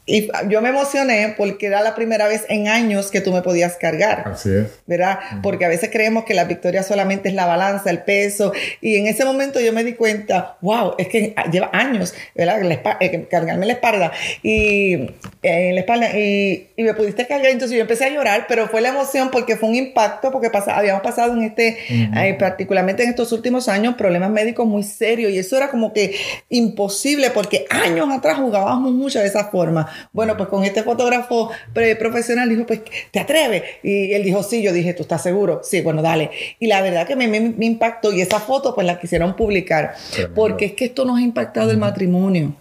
Y 0.07 0.29
yo 0.47 0.61
me 0.61 0.69
emocioné 0.69 1.35
porque 1.37 1.67
era 1.67 1.81
la 1.81 1.93
primera 1.93 2.27
vez 2.27 2.45
en 2.49 2.67
años 2.67 3.11
que 3.11 3.21
tú 3.21 3.31
me 3.31 3.43
podías 3.43 3.75
cargar. 3.75 4.23
Así 4.25 4.49
es. 4.49 4.67
¿verdad? 4.87 5.19
Porque 5.43 5.65
a 5.65 5.67
veces 5.67 5.89
creemos 5.91 6.23
que 6.23 6.33
la 6.33 6.45
victoria 6.45 6.81
solamente 6.81 7.29
es 7.29 7.35
la 7.35 7.45
balanza, 7.45 7.89
el 7.89 7.99
peso, 7.99 8.53
y 8.81 8.95
en 8.95 9.07
ese 9.07 9.25
momento 9.25 9.59
yo 9.59 9.73
me 9.73 9.83
di 9.83 9.93
cuenta, 9.93 10.57
wow, 10.61 10.95
es 10.97 11.09
que 11.09 11.35
lleva 11.51 11.69
años, 11.73 12.13
¿verdad? 12.33 12.61
La 12.61 12.97
eh, 13.01 13.27
cargarme 13.29 13.65
la 13.65 13.73
espalda 13.73 14.11
y 14.41 14.93
eh, 14.93 15.17
en 15.43 15.75
la 15.75 15.81
espalda 15.81 16.17
y, 16.17 16.69
y 16.75 16.83
me 16.83 16.93
pudiste 16.93 17.27
cargar, 17.27 17.51
entonces 17.51 17.75
yo 17.75 17.81
empecé 17.81 18.05
a 18.05 18.09
llorar, 18.09 18.45
pero 18.47 18.67
fue 18.67 18.81
la 18.81 18.89
emoción 18.89 19.29
porque 19.29 19.57
fue 19.57 19.69
un 19.69 19.75
impacto, 19.75 20.31
porque 20.31 20.49
habíamos 20.67 21.01
pasado 21.01 21.33
en 21.33 21.43
este, 21.43 21.77
eh, 21.89 22.35
particularmente 22.39 23.03
en 23.03 23.09
estos 23.09 23.31
últimos 23.33 23.67
años, 23.67 23.95
problemas 23.95 24.29
médicos 24.29 24.65
muy 24.65 24.83
serios 24.83 25.31
y 25.31 25.39
eso 25.39 25.57
era 25.57 25.69
como 25.69 25.91
que 25.91 26.15
imposible 26.49 27.29
porque 27.31 27.65
años 27.69 28.07
atrás 28.09 28.37
jugábamos 28.37 28.93
mucho 28.93 29.19
de 29.19 29.27
esa 29.27 29.45
forma. 29.45 29.87
Bueno, 30.13 30.35
pues 30.37 30.49
con 30.49 30.63
este 30.63 30.83
fotógrafo 30.83 31.49
pre- 31.73 31.95
profesional 31.95 32.49
dijo, 32.49 32.65
pues, 32.65 32.81
¿te 33.11 33.19
atreves? 33.19 33.63
Y 33.83 34.13
él 34.13 34.23
dijo, 34.23 34.43
sí, 34.43 34.61
yo 34.61 34.73
dije, 34.73 34.93
¿tú 34.93 35.03
estás 35.03 35.23
seguro? 35.23 35.61
Sí, 35.63 35.81
bueno, 35.81 36.01
dale. 36.01 36.31
Y 36.59 36.67
la 36.67 36.81
verdad 36.81 37.05
que 37.07 37.15
me, 37.15 37.27
me- 37.27 37.39
me 37.39 37.65
impactó 37.65 38.11
y 38.13 38.21
esa 38.21 38.39
foto 38.39 38.73
pues 38.75 38.85
la 38.87 38.99
quisieron 38.99 39.35
publicar 39.35 39.95
Tremendo. 40.11 40.35
porque 40.35 40.65
es 40.65 40.71
que 40.73 40.85
esto 40.85 41.05
nos 41.05 41.17
ha 41.17 41.21
impactado 41.21 41.71
el 41.71 41.77
matrimonio. 41.77 42.53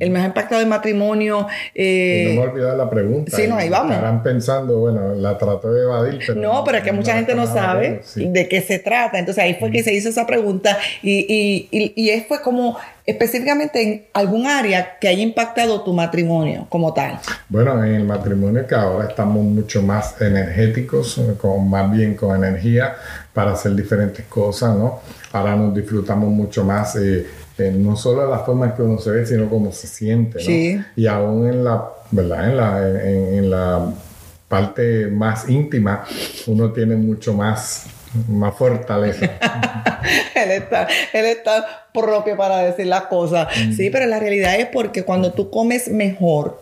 El 0.00 0.16
ha 0.16 0.24
impactado 0.24 0.60
el 0.60 0.66
matrimonio. 0.66 1.46
eh, 1.74 2.30
Y 2.32 2.34
no 2.34 2.40
me 2.42 2.46
he 2.46 2.50
olvidado 2.50 2.76
la 2.76 2.90
pregunta. 2.90 3.36
sí, 3.36 3.46
no, 3.46 3.56
ahí 3.56 3.68
vamos. 3.68 3.92
Estarán 3.92 4.22
pensando, 4.22 4.78
bueno, 4.78 5.14
la 5.14 5.38
trató 5.38 5.72
de 5.72 5.82
evadir, 5.82 6.20
pero. 6.26 6.40
No, 6.40 6.64
pero 6.64 6.78
es 6.78 6.84
que 6.84 6.92
mucha 6.92 7.14
gente 7.14 7.34
no 7.34 7.46
sabe 7.46 8.00
sí. 8.04 8.26
de 8.28 8.48
qué 8.48 8.60
se 8.62 8.78
trata. 8.78 9.18
Entonces 9.18 9.42
ahí 9.44 9.54
fue 9.54 9.70
que 9.70 9.82
se 9.82 9.94
hizo 9.94 10.08
esa 10.08 10.26
pregunta 10.26 10.76
y, 11.02 11.20
y, 11.28 11.68
y, 11.70 11.92
y 11.94 12.10
es 12.10 12.26
fue 12.26 12.40
como 12.42 12.76
específicamente 13.06 13.80
en 13.82 14.06
algún 14.14 14.46
área 14.48 14.98
que 15.00 15.06
haya 15.06 15.22
impactado 15.22 15.82
tu 15.82 15.92
matrimonio 15.92 16.66
como 16.68 16.92
tal. 16.92 17.20
Bueno, 17.48 17.84
en 17.84 17.94
el 17.94 18.04
matrimonio 18.04 18.66
que 18.66 18.74
ahora 18.74 19.08
estamos 19.08 19.44
mucho 19.44 19.80
más 19.82 20.20
energéticos, 20.20 21.16
eh, 21.18 21.34
con, 21.40 21.70
más 21.70 21.90
bien 21.92 22.14
con 22.16 22.36
energía 22.44 22.96
para 23.32 23.52
hacer 23.52 23.76
diferentes 23.76 24.24
cosas, 24.26 24.76
¿no? 24.76 25.00
Ahora 25.32 25.54
nos 25.54 25.72
disfrutamos 25.74 26.28
mucho 26.30 26.64
más, 26.64 26.96
eh, 26.96 27.26
eh, 27.58 27.70
no 27.70 27.96
solo 27.96 28.28
la 28.28 28.40
forma 28.40 28.66
en 28.66 28.72
que 28.72 28.82
uno 28.82 28.98
se 28.98 29.10
ve, 29.10 29.26
sino 29.26 29.48
cómo 29.48 29.72
se 29.72 29.86
siente, 29.86 30.38
¿no? 30.38 30.44
Sí. 30.44 30.80
Y 30.96 31.06
aún 31.06 31.48
en 31.48 31.64
la, 31.64 31.88
¿verdad? 32.10 32.50
En 32.50 32.56
la, 32.56 32.88
en, 32.88 33.34
en 33.34 33.50
la 33.50 33.92
parte 34.48 35.06
más 35.08 35.48
íntima, 35.48 36.04
uno 36.46 36.72
tiene 36.72 36.96
mucho 36.96 37.32
más, 37.32 37.86
más 38.28 38.54
fortaleza. 38.54 39.24
él, 40.34 40.50
está, 40.50 40.86
él 41.12 41.24
está 41.26 41.88
propio 41.92 42.36
para 42.36 42.58
decir 42.58 42.86
las 42.86 43.02
cosas. 43.04 43.48
Sí, 43.76 43.90
pero 43.90 44.06
la 44.06 44.20
realidad 44.20 44.58
es 44.58 44.66
porque 44.66 45.04
cuando 45.04 45.32
tú 45.32 45.50
comes 45.50 45.88
mejor, 45.88 46.60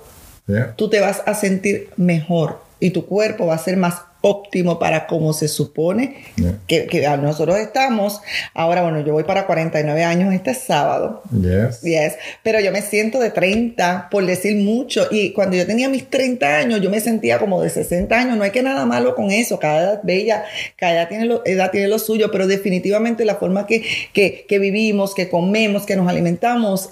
tú 0.76 0.88
te 0.88 1.00
vas 1.00 1.22
a 1.26 1.34
sentir 1.34 1.90
mejor 1.96 2.60
y 2.80 2.90
tu 2.90 3.06
cuerpo 3.06 3.46
va 3.46 3.54
a 3.54 3.58
ser 3.58 3.76
más 3.76 4.02
óptimo 4.24 4.78
para 4.78 5.06
como 5.06 5.32
se 5.34 5.48
supone 5.48 6.24
Yeah. 6.36 6.58
que, 6.66 6.86
que 6.86 7.06
nosotros 7.18 7.58
estamos. 7.58 8.20
Ahora, 8.54 8.82
bueno, 8.82 9.00
yo 9.00 9.12
voy 9.12 9.24
para 9.24 9.46
49 9.46 10.02
años 10.02 10.34
este 10.34 10.54
sábado. 10.54 11.22
Yes. 11.30 11.82
Yes, 11.82 12.14
pero 12.42 12.58
yo 12.58 12.72
me 12.72 12.82
siento 12.82 13.20
de 13.20 13.30
30, 13.30 14.08
por 14.10 14.24
decir 14.26 14.56
mucho. 14.56 15.06
Y 15.10 15.32
cuando 15.32 15.56
yo 15.56 15.66
tenía 15.66 15.88
mis 15.88 16.08
30 16.08 16.46
años, 16.56 16.80
yo 16.80 16.90
me 16.90 17.00
sentía 17.00 17.38
como 17.38 17.60
de 17.62 17.70
60 17.70 18.18
años. 18.18 18.36
No 18.36 18.42
hay 18.42 18.50
que 18.50 18.62
nada 18.62 18.84
malo 18.86 19.14
con 19.14 19.30
eso. 19.30 19.58
Cada 19.58 19.82
edad 19.82 20.00
bella, 20.02 20.44
cada 20.76 20.94
edad 20.94 21.08
tiene 21.08 21.26
lo, 21.26 21.42
edad 21.44 21.70
tiene 21.70 21.88
lo 21.88 21.98
suyo, 21.98 22.30
pero 22.32 22.46
definitivamente 22.46 23.24
la 23.24 23.36
forma 23.36 23.66
que, 23.66 23.84
que, 24.12 24.46
que 24.48 24.58
vivimos, 24.58 25.14
que 25.14 25.28
comemos, 25.28 25.86
que 25.86 25.96
nos 25.96 26.08
alimentamos, 26.08 26.90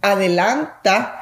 adelanta 0.00 1.19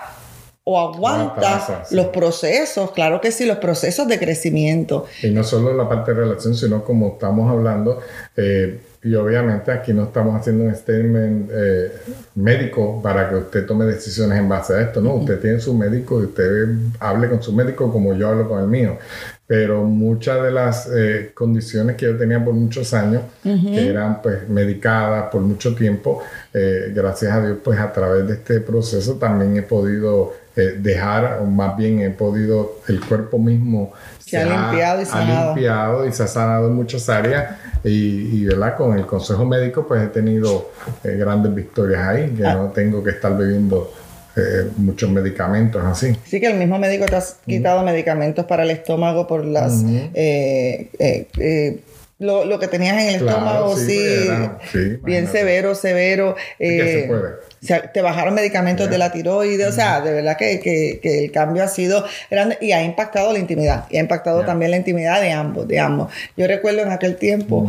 o 0.70 0.78
aguanta 0.78 1.56
Aguanta, 1.56 1.84
sí. 1.86 1.96
los 1.96 2.08
procesos, 2.08 2.90
claro 2.90 3.22
que 3.22 3.32
sí, 3.32 3.46
los 3.46 3.56
procesos 3.56 4.06
de 4.06 4.18
crecimiento. 4.18 5.06
Y 5.22 5.30
no 5.30 5.42
solo 5.42 5.72
la 5.72 5.88
parte 5.88 6.12
de 6.12 6.20
relación, 6.20 6.54
sino 6.54 6.84
como 6.84 7.14
estamos 7.14 7.50
hablando, 7.50 8.02
eh, 8.36 8.78
y 9.02 9.14
obviamente 9.14 9.72
aquí 9.72 9.94
no 9.94 10.04
estamos 10.04 10.38
haciendo 10.38 10.64
un 10.64 10.74
statement 10.74 11.50
eh, 11.54 11.92
médico 12.34 13.00
para 13.00 13.30
que 13.30 13.36
usted 13.36 13.64
tome 13.64 13.86
decisiones 13.86 14.38
en 14.38 14.46
base 14.46 14.74
a 14.74 14.82
esto, 14.82 15.00
¿no? 15.00 15.14
Usted 15.14 15.40
tiene 15.40 15.60
su 15.60 15.72
médico 15.72 16.20
y 16.20 16.24
usted 16.24 16.66
hable 17.00 17.30
con 17.30 17.42
su 17.42 17.52
médico 17.54 17.90
como 17.90 18.12
yo 18.12 18.28
hablo 18.28 18.46
con 18.46 18.60
el 18.60 18.66
mío. 18.66 18.98
Pero 19.46 19.84
muchas 19.84 20.42
de 20.42 20.50
las 20.50 20.90
eh, 20.94 21.30
condiciones 21.32 21.96
que 21.96 22.04
yo 22.04 22.18
tenía 22.18 22.44
por 22.44 22.52
muchos 22.52 22.92
años, 22.92 23.22
que 23.42 23.88
eran 23.88 24.20
pues 24.20 24.46
medicadas 24.48 25.30
por 25.30 25.40
mucho 25.40 25.74
tiempo, 25.74 26.22
eh, 26.52 26.92
gracias 26.94 27.32
a 27.32 27.42
Dios, 27.42 27.58
pues 27.64 27.78
a 27.78 27.90
través 27.90 28.26
de 28.26 28.34
este 28.34 28.60
proceso 28.60 29.14
también 29.14 29.56
he 29.56 29.62
podido 29.62 30.34
eh, 30.58 30.74
dejar, 30.78 31.38
o 31.40 31.46
más 31.46 31.76
bien 31.76 32.00
he 32.00 32.10
podido, 32.10 32.80
el 32.88 33.00
cuerpo 33.00 33.38
mismo 33.38 33.92
Se 34.18 34.36
ha 34.36 34.44
limpiado 34.44 35.00
y 35.02 35.06
ha 35.10 35.44
limpiado 35.46 36.06
y 36.06 36.12
se 36.12 36.22
ha 36.24 36.26
sanado 36.26 36.66
en 36.66 36.74
muchas 36.74 37.08
áreas 37.08 37.54
y, 37.84 38.40
y, 38.40 38.44
¿verdad? 38.44 38.76
con 38.76 38.98
el 38.98 39.06
consejo 39.06 39.44
médico 39.44 39.86
pues 39.86 40.02
he 40.02 40.08
tenido 40.08 40.70
eh, 41.04 41.16
grandes 41.16 41.54
victorias 41.54 42.06
ahí, 42.06 42.30
que 42.36 42.44
Ah. 42.44 42.54
no 42.54 42.66
tengo 42.70 43.02
que 43.04 43.10
estar 43.10 43.36
bebiendo 43.36 43.90
eh, 44.36 44.68
muchos 44.76 45.08
medicamentos 45.10 45.82
así. 45.84 46.16
Sí 46.24 46.40
que 46.40 46.46
el 46.48 46.58
mismo 46.58 46.78
médico 46.78 47.06
te 47.06 47.16
ha 47.16 47.22
quitado 47.46 47.82
medicamentos 47.82 48.44
para 48.46 48.62
el 48.64 48.70
estómago 48.70 49.26
por 49.26 49.44
las... 49.44 49.82
Eh, 50.14 50.90
eh, 50.98 51.28
eh, 51.38 51.80
lo, 52.20 52.44
lo 52.44 52.58
que 52.58 52.66
tenías 52.66 52.94
en 53.00 53.08
el 53.10 53.20
Claro, 53.22 53.38
estómago, 53.38 53.76
sí, 53.76 53.86
sí, 53.86 54.26
era- 54.26 54.58
sí, 54.72 54.78
bien 54.78 54.98
imagínate. 54.98 55.38
severo, 55.38 55.74
severo. 55.76 56.36
Se 56.58 57.02
eh, 57.02 57.04
puede. 57.06 57.22
o 57.34 57.66
sea, 57.66 57.92
te 57.92 58.02
bajaron 58.02 58.34
medicamentos 58.34 58.90
de 58.90 58.98
la 58.98 59.12
tiroides, 59.12 59.68
o 59.68 59.72
sea, 59.72 60.00
de 60.00 60.12
verdad 60.12 60.36
que, 60.36 60.58
que- 60.60 60.98
que 61.00 61.24
el 61.24 61.30
cambio 61.30 61.62
ha 61.62 61.68
sido 61.68 62.04
grande 62.30 62.58
y 62.60 62.72
ha 62.72 62.82
impactado 62.82 63.32
la 63.32 63.38
intimidad, 63.38 63.84
y 63.90 63.98
ha 63.98 64.00
impactado 64.00 64.44
también 64.44 64.72
la 64.72 64.76
intimidad 64.78 65.20
de 65.20 65.30
ambos, 65.30 65.68
de 65.68 65.78
ambos. 65.78 66.12
Yo 66.36 66.46
recuerdo 66.48 66.80
en 66.82 66.90
aquel 66.90 67.16
tiempo, 67.16 67.68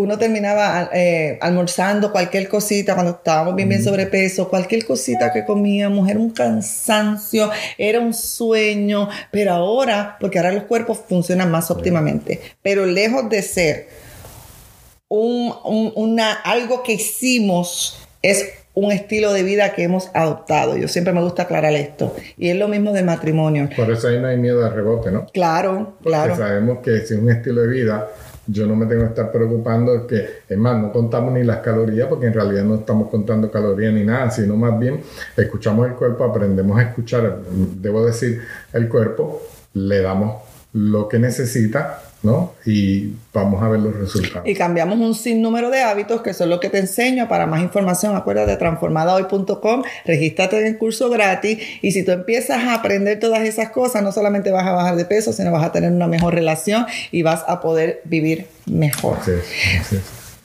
uno 0.00 0.18
terminaba 0.18 0.90
eh, 0.92 1.38
almorzando 1.40 2.10
cualquier 2.12 2.48
cosita 2.48 2.94
cuando 2.94 3.12
estábamos 3.12 3.54
bien, 3.54 3.68
bien 3.68 3.82
sobrepeso, 3.84 4.48
cualquier 4.48 4.84
cosita 4.84 5.32
que 5.32 5.44
comíamos, 5.44 6.08
era 6.08 6.18
un 6.18 6.30
cansancio, 6.30 7.50
era 7.78 8.00
un 8.00 8.14
sueño, 8.14 9.08
pero 9.30 9.52
ahora, 9.52 10.16
porque 10.20 10.38
ahora 10.38 10.52
los 10.52 10.64
cuerpos 10.64 11.00
funcionan 11.08 11.50
más 11.50 11.70
óptimamente, 11.70 12.40
pero 12.62 12.86
lejos 12.86 13.28
de 13.28 13.42
ser 13.42 13.88
un, 15.08 15.52
un- 15.64 15.92
una, 15.96 16.32
algo 16.32 16.82
que 16.82 16.92
hicimos 16.94 17.98
es 18.22 18.46
un 18.74 18.92
estilo 18.92 19.32
de 19.32 19.42
vida 19.42 19.72
que 19.74 19.82
hemos 19.82 20.10
adoptado. 20.14 20.76
Yo 20.76 20.86
siempre 20.86 21.12
me 21.12 21.20
gusta 21.20 21.42
aclarar 21.42 21.72
esto. 21.74 22.14
Y 22.38 22.50
es 22.50 22.56
lo 22.56 22.68
mismo 22.68 22.92
del 22.92 23.04
matrimonio. 23.04 23.68
Por 23.76 23.90
eso 23.90 24.06
ahí 24.08 24.20
no 24.20 24.28
hay 24.28 24.36
miedo 24.36 24.60
de 24.62 24.70
rebote, 24.70 25.10
¿no? 25.10 25.26
Claro, 25.26 25.96
claro. 26.02 26.34
Porque 26.34 26.42
sabemos 26.48 26.78
que 26.78 26.98
si 27.04 27.14
es 27.14 27.20
un 27.20 27.30
estilo 27.30 27.62
de 27.62 27.68
vida, 27.68 28.08
yo 28.50 28.66
no 28.66 28.76
me 28.76 28.86
tengo 28.86 29.02
que 29.02 29.08
estar 29.08 29.30
preocupando 29.30 30.06
que, 30.06 30.26
es 30.48 30.58
más, 30.58 30.80
no 30.80 30.92
contamos 30.92 31.32
ni 31.32 31.44
las 31.44 31.58
calorías, 31.58 32.08
porque 32.08 32.26
en 32.26 32.34
realidad 32.34 32.64
no 32.64 32.76
estamos 32.76 33.08
contando 33.08 33.50
calorías 33.50 33.92
ni 33.92 34.04
nada, 34.04 34.30
sino 34.30 34.56
más 34.56 34.78
bien 34.78 35.00
escuchamos 35.36 35.88
el 35.88 35.94
cuerpo, 35.94 36.24
aprendemos 36.24 36.78
a 36.78 36.82
escuchar, 36.82 37.40
debo 37.80 38.04
decir, 38.04 38.42
el 38.72 38.88
cuerpo, 38.88 39.42
le 39.74 40.02
damos 40.02 40.42
lo 40.72 41.08
que 41.08 41.18
necesita 41.18 42.02
¿no? 42.22 42.52
Y 42.66 43.12
vamos 43.32 43.62
a 43.62 43.68
ver 43.68 43.80
los 43.80 43.94
resultados. 43.96 44.46
Y 44.46 44.54
cambiamos 44.54 44.98
un 44.98 45.14
sinnúmero 45.14 45.70
de 45.70 45.82
hábitos 45.82 46.20
que 46.20 46.34
son 46.34 46.50
lo 46.50 46.60
que 46.60 46.68
te 46.68 46.78
enseño. 46.78 47.28
Para 47.28 47.46
más 47.46 47.62
información, 47.62 48.14
acuérdate 48.14 48.50
de 48.52 48.56
transformadahoy.com, 48.56 49.82
regístrate 50.04 50.60
en 50.60 50.66
el 50.66 50.78
curso 50.78 51.08
gratis 51.08 51.58
y 51.82 51.92
si 51.92 52.04
tú 52.04 52.12
empiezas 52.12 52.64
a 52.64 52.74
aprender 52.74 53.18
todas 53.18 53.40
esas 53.42 53.70
cosas, 53.70 54.02
no 54.02 54.12
solamente 54.12 54.50
vas 54.50 54.66
a 54.66 54.72
bajar 54.72 54.96
de 54.96 55.04
peso, 55.04 55.32
sino 55.32 55.50
vas 55.50 55.64
a 55.64 55.72
tener 55.72 55.90
una 55.92 56.06
mejor 56.06 56.34
relación 56.34 56.86
y 57.10 57.22
vas 57.22 57.44
a 57.46 57.60
poder 57.60 58.02
vivir 58.04 58.46
mejor. 58.66 59.18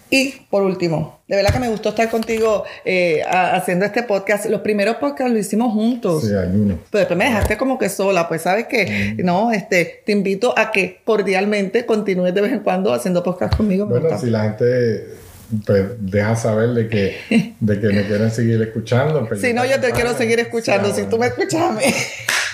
Y 0.10 0.32
por 0.50 0.64
último, 0.64 1.20
de 1.28 1.36
verdad 1.36 1.52
que 1.52 1.60
me 1.60 1.68
gustó 1.68 1.90
estar 1.90 2.10
contigo 2.10 2.64
eh, 2.86 3.24
haciendo 3.28 3.86
este 3.86 4.04
podcast. 4.04 4.46
Los 4.46 4.62
primeros 4.62 4.98
podcasts 4.98 5.34
lo 5.34 5.40
hicimos 5.40 5.74
juntos. 5.74 6.24
Sí, 6.24 6.34
hay 6.34 6.50
uno. 6.50 6.80
Pero 6.92 7.00
después 7.00 7.18
me 7.18 7.26
dejaste 7.26 7.58
como 7.58 7.80
que 7.80 7.90
sola. 7.90 8.28
Pues 8.28 8.44
sabes 8.44 8.68
que, 8.68 9.16
mm. 9.18 9.26
no, 9.26 9.52
este, 9.52 10.04
te 10.06 10.12
invito 10.12 10.54
a 10.58 10.72
que 10.72 11.02
cordialmente 11.04 11.86
continúes 11.86 12.34
de 12.36 12.42
vez 12.42 12.52
en 12.52 12.60
cuando 12.60 12.94
haciendo 12.94 13.24
podcast 13.24 13.56
conmigo. 13.56 13.88
Bueno, 13.88 14.18
si 14.20 14.30
la 14.30 14.44
gente 14.44 15.08
pues, 15.66 15.86
deja 16.00 16.36
saber 16.36 16.70
de 16.70 16.88
que, 16.88 17.56
de 17.60 17.80
que 17.80 17.88
me 17.88 18.06
quieren 18.06 18.30
seguir 18.30 18.62
escuchando. 18.62 19.28
Pues, 19.28 19.42
si 19.42 19.54
no, 19.54 19.66
yo 19.66 19.80
te 19.80 19.92
quiero 19.92 20.16
seguir 20.16 20.40
escuchando. 20.40 20.94
si 20.94 21.04
tú 21.04 21.18
me 21.18 21.28
escuchas 21.28 21.62
a 21.62 21.72
mí. 21.72 21.84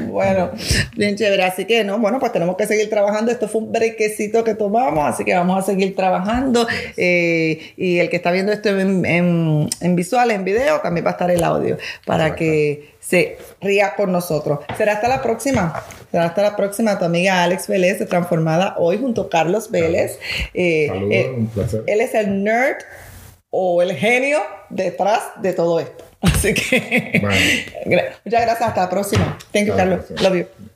bueno, 0.00 0.50
bien 0.96 1.16
chévere. 1.16 1.42
Así 1.44 1.64
que, 1.64 1.84
no, 1.84 1.98
bueno, 1.98 2.18
pues 2.18 2.32
tenemos 2.32 2.56
que 2.56 2.66
seguir 2.66 2.88
trabajando. 2.90 3.30
Esto 3.30 3.48
fue 3.48 3.62
un 3.62 3.72
brequecito 3.72 4.44
que 4.44 4.54
tomamos, 4.54 5.04
así 5.04 5.24
que 5.24 5.34
vamos 5.34 5.62
a 5.62 5.66
seguir 5.66 5.94
trabajando. 5.94 6.66
Eh, 6.96 7.72
y 7.76 7.98
el 7.98 8.10
que 8.10 8.16
está 8.16 8.30
viendo 8.30 8.52
esto 8.52 8.68
en, 8.68 9.04
en, 9.04 9.96
visual, 9.96 10.30
en 10.30 10.44
video, 10.44 10.80
también 10.80 11.04
va 11.04 11.10
a 11.10 11.12
estar 11.12 11.30
el 11.30 11.42
audio 11.42 11.78
para 12.06 12.34
que 12.34 12.90
se 13.00 13.38
ría 13.60 13.94
con 13.96 14.12
nosotros. 14.12 14.60
Será 14.76 14.94
hasta 14.94 15.08
la 15.08 15.22
próxima. 15.22 15.82
Será 16.10 16.26
hasta 16.26 16.42
la 16.42 16.56
próxima. 16.56 16.98
Tu 16.98 17.04
amiga 17.04 17.42
Alex 17.42 17.68
Vélez, 17.68 17.98
de 17.98 18.06
Transformada 18.06 18.74
hoy 18.78 18.98
junto 18.98 19.22
a 19.22 19.30
Carlos 19.30 19.70
Vélez. 19.70 20.18
Eh, 20.54 20.86
Saludos, 20.88 21.12
eh, 21.12 21.34
un 21.36 21.46
placer. 21.48 21.82
Él 21.86 22.00
es 22.00 22.14
el 22.14 22.44
nerd 22.44 22.76
o 23.50 23.82
el 23.82 23.94
genio 23.94 24.38
detrás 24.70 25.22
de 25.42 25.52
todo 25.52 25.80
esto. 25.80 26.09
Así 26.20 26.54
que 26.54 27.20
muchas 28.24 28.42
gracias. 28.42 28.68
Hasta 28.68 28.82
la 28.82 28.90
próxima. 28.90 29.38
Thank 29.52 29.66
you, 29.66 29.76
Carlos. 29.76 30.10
Love 30.20 30.34
you. 30.36 30.69